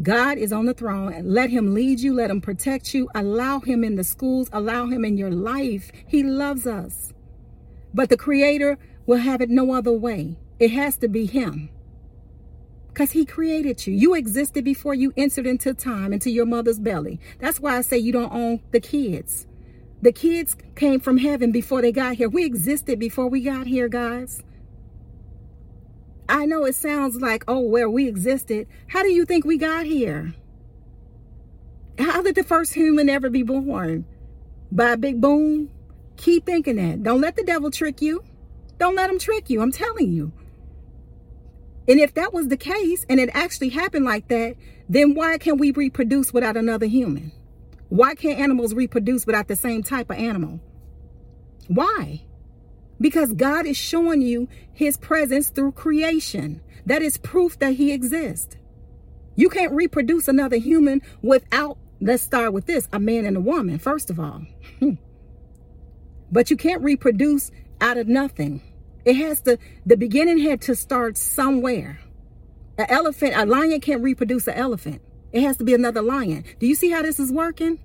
God 0.02 0.36
is 0.36 0.52
on 0.52 0.66
the 0.66 0.74
throne 0.74 1.12
and 1.12 1.32
let 1.32 1.48
him 1.48 1.72
lead 1.72 2.00
you, 2.00 2.14
let 2.14 2.30
him 2.30 2.40
protect 2.40 2.92
you, 2.92 3.08
allow 3.14 3.60
him 3.60 3.82
in 3.82 3.96
the 3.96 4.04
schools, 4.04 4.50
allow 4.52 4.86
him 4.86 5.04
in 5.04 5.16
your 5.16 5.30
life. 5.30 5.90
He 6.06 6.22
loves 6.22 6.66
us. 6.66 7.14
But 7.94 8.10
the 8.10 8.16
creator 8.18 8.78
will 9.06 9.18
have 9.18 9.40
it 9.40 9.48
no 9.48 9.72
other 9.72 9.92
way. 9.92 10.38
It 10.58 10.70
has 10.72 10.98
to 10.98 11.08
be 11.08 11.24
him 11.24 11.70
because 12.88 13.12
he 13.12 13.26
created 13.26 13.86
you. 13.86 13.94
You 13.94 14.14
existed 14.14 14.64
before 14.64 14.94
you 14.94 15.12
entered 15.18 15.46
into 15.46 15.74
time, 15.74 16.14
into 16.14 16.30
your 16.30 16.46
mother's 16.46 16.78
belly. 16.78 17.20
That's 17.38 17.60
why 17.60 17.76
I 17.76 17.82
say 17.82 17.98
you 17.98 18.10
don't 18.10 18.32
own 18.32 18.62
the 18.70 18.80
kids. 18.80 19.46
The 20.02 20.12
kids 20.12 20.56
came 20.74 21.00
from 21.00 21.18
heaven 21.18 21.52
before 21.52 21.82
they 21.82 21.92
got 21.92 22.16
here. 22.16 22.28
We 22.28 22.44
existed 22.44 22.98
before 22.98 23.28
we 23.28 23.40
got 23.40 23.66
here, 23.66 23.88
guys. 23.88 24.42
I 26.28 26.44
know 26.44 26.64
it 26.64 26.74
sounds 26.74 27.16
like, 27.16 27.44
oh, 27.48 27.60
where 27.60 27.88
we 27.88 28.08
existed. 28.08 28.66
How 28.88 29.02
do 29.02 29.12
you 29.12 29.24
think 29.24 29.44
we 29.44 29.56
got 29.56 29.86
here? 29.86 30.34
How 31.98 32.22
did 32.22 32.34
the 32.34 32.44
first 32.44 32.74
human 32.74 33.08
ever 33.08 33.30
be 33.30 33.42
born? 33.42 34.04
By 34.70 34.90
a 34.90 34.96
big 34.96 35.20
boom? 35.20 35.70
Keep 36.16 36.46
thinking 36.46 36.76
that. 36.76 37.02
Don't 37.02 37.20
let 37.20 37.36
the 37.36 37.44
devil 37.44 37.70
trick 37.70 38.02
you. 38.02 38.22
Don't 38.78 38.96
let 38.96 39.08
him 39.08 39.18
trick 39.18 39.48
you. 39.48 39.62
I'm 39.62 39.72
telling 39.72 40.12
you. 40.12 40.32
And 41.88 42.00
if 42.00 42.14
that 42.14 42.32
was 42.32 42.48
the 42.48 42.56
case 42.56 43.06
and 43.08 43.20
it 43.20 43.30
actually 43.32 43.68
happened 43.70 44.04
like 44.04 44.28
that, 44.28 44.56
then 44.88 45.14
why 45.14 45.38
can 45.38 45.56
we 45.56 45.70
reproduce 45.70 46.32
without 46.32 46.56
another 46.56 46.86
human? 46.86 47.32
Why 47.88 48.14
can't 48.14 48.40
animals 48.40 48.74
reproduce 48.74 49.26
without 49.26 49.48
the 49.48 49.56
same 49.56 49.82
type 49.82 50.10
of 50.10 50.16
animal? 50.16 50.60
Why? 51.68 52.22
Because 53.00 53.32
God 53.32 53.66
is 53.66 53.76
showing 53.76 54.22
you 54.22 54.48
his 54.72 54.96
presence 54.96 55.50
through 55.50 55.72
creation. 55.72 56.62
That 56.86 57.02
is 57.02 57.18
proof 57.18 57.58
that 57.58 57.74
he 57.74 57.92
exists. 57.92 58.56
You 59.34 59.48
can't 59.50 59.72
reproduce 59.72 60.28
another 60.28 60.56
human 60.56 61.02
without, 61.22 61.78
let's 62.00 62.22
start 62.22 62.52
with 62.52 62.66
this, 62.66 62.88
a 62.92 62.98
man 62.98 63.26
and 63.26 63.36
a 63.36 63.40
woman, 63.40 63.78
first 63.78 64.10
of 64.10 64.18
all. 64.18 64.42
Hmm. 64.78 64.94
but 66.30 66.50
you 66.50 66.56
can't 66.56 66.82
reproduce 66.82 67.50
out 67.80 67.98
of 67.98 68.08
nothing. 68.08 68.62
It 69.04 69.14
has 69.16 69.40
to, 69.42 69.58
the 69.84 69.96
beginning 69.96 70.38
had 70.38 70.60
to 70.62 70.74
start 70.74 71.16
somewhere. 71.16 72.00
An 72.78 72.86
elephant, 72.88 73.34
a 73.36 73.46
lion 73.46 73.80
can't 73.80 74.02
reproduce 74.02 74.46
an 74.48 74.54
elephant. 74.54 75.00
It 75.32 75.42
has 75.42 75.56
to 75.58 75.64
be 75.64 75.74
another 75.74 76.02
lion. 76.02 76.44
Do 76.58 76.66
you 76.66 76.74
see 76.74 76.90
how 76.90 77.02
this 77.02 77.20
is 77.20 77.32
working? 77.32 77.78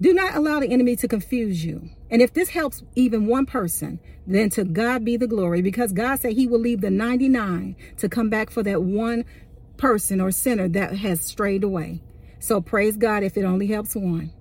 Do 0.00 0.12
not 0.12 0.36
allow 0.36 0.60
the 0.60 0.70
enemy 0.70 0.94
to 0.96 1.08
confuse 1.08 1.64
you. 1.64 1.90
And 2.10 2.22
if 2.22 2.32
this 2.32 2.50
helps 2.50 2.84
even 2.94 3.26
one 3.26 3.46
person, 3.46 3.98
then 4.26 4.50
to 4.50 4.64
God 4.64 5.04
be 5.04 5.16
the 5.16 5.26
glory 5.26 5.60
because 5.60 5.92
God 5.92 6.20
said 6.20 6.32
he 6.32 6.46
will 6.46 6.60
leave 6.60 6.80
the 6.80 6.90
99 6.90 7.76
to 7.96 8.08
come 8.08 8.30
back 8.30 8.50
for 8.50 8.62
that 8.62 8.82
one 8.82 9.24
person 9.76 10.20
or 10.20 10.30
sinner 10.30 10.68
that 10.68 10.96
has 10.96 11.20
strayed 11.20 11.64
away. 11.64 12.00
So 12.38 12.60
praise 12.60 12.96
God 12.96 13.22
if 13.22 13.36
it 13.36 13.44
only 13.44 13.66
helps 13.66 13.96
one. 13.96 14.32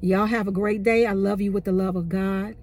Y'all 0.00 0.26
have 0.26 0.48
a 0.48 0.52
great 0.52 0.82
day. 0.82 1.06
I 1.06 1.12
love 1.12 1.40
you 1.40 1.52
with 1.52 1.64
the 1.64 1.72
love 1.72 1.96
of 1.96 2.08
God 2.08 2.56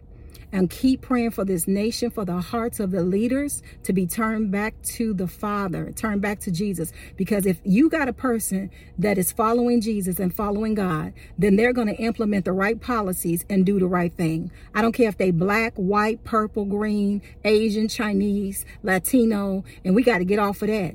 and 0.54 0.70
keep 0.70 1.02
praying 1.02 1.32
for 1.32 1.44
this 1.44 1.68
nation, 1.68 2.12
for 2.12 2.24
the 2.24 2.40
hearts 2.40 2.80
of 2.80 2.92
the 2.92 3.04
leaders 3.04 3.64
to 3.84 3.92
be 3.92 4.06
turned 4.06 4.52
back 4.52 4.80
to 4.84 5.14
the 5.14 5.28
Father, 5.28 5.92
turned 5.92 6.22
back 6.22 6.40
to 6.42 6.52
Jesus. 6.52 6.94
Because 7.18 7.48
if 7.48 7.60
you 7.66 7.90
got 7.90 8.08
a 8.08 8.14
person 8.14 8.70
that 9.00 9.18
is 9.18 9.32
following 9.32 9.82
Jesus 9.82 10.20
and 10.20 10.34
following 10.34 10.76
God, 10.76 11.14
then 11.40 11.56
they're 11.56 11.74
going 11.74 11.88
to 11.88 11.96
implement 11.96 12.46
the 12.46 12.54
right 12.54 12.80
policies 12.80 13.44
and 13.50 13.66
do 13.66 13.80
the 13.80 13.88
right 13.88 14.16
thing. 14.16 14.52
I 14.76 14.84
don't 14.84 14.94
care 14.94 15.10
if 15.10 15.18
they 15.18 15.32
black, 15.32 15.74
white, 15.76 16.24
purple, 16.24 16.66
green, 16.66 17.24
Asian, 17.44 17.88
Chinese, 17.88 18.64
Latino, 18.84 19.64
and 19.84 19.96
we 19.96 20.04
got 20.04 20.20
to 20.20 20.26
get 20.26 20.38
off 20.38 20.62
of 20.62 20.68
that. 20.68 20.94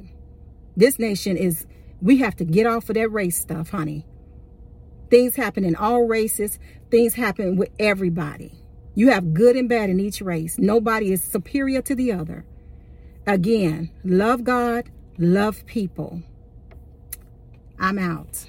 This 0.77 1.01
nation 1.01 1.37
is, 1.37 1.66
we 2.01 2.18
have 2.18 2.37
to 2.37 2.44
get 2.44 2.66
off 2.66 2.88
of 2.88 2.94
that 2.94 3.11
race 3.11 3.40
stuff, 3.40 3.71
honey. 3.71 4.07
Things 5.11 5.35
happen 5.35 5.64
in 5.64 5.75
all 5.75 6.05
races. 6.05 6.61
Things 6.90 7.14
happen 7.14 7.57
with 7.57 7.71
everybody. 7.81 8.53
You 8.99 9.11
have 9.11 9.33
good 9.33 9.55
and 9.55 9.69
bad 9.69 9.91
in 9.91 10.01
each 10.01 10.21
race. 10.21 10.59
Nobody 10.59 11.13
is 11.13 11.23
superior 11.23 11.81
to 11.83 11.95
the 11.95 12.11
other. 12.11 12.45
Again, 13.29 13.91
love 14.03 14.43
God, 14.43 14.91
love 15.19 15.65
people. 15.67 16.25
I'm 17.79 17.97
out. 17.97 18.47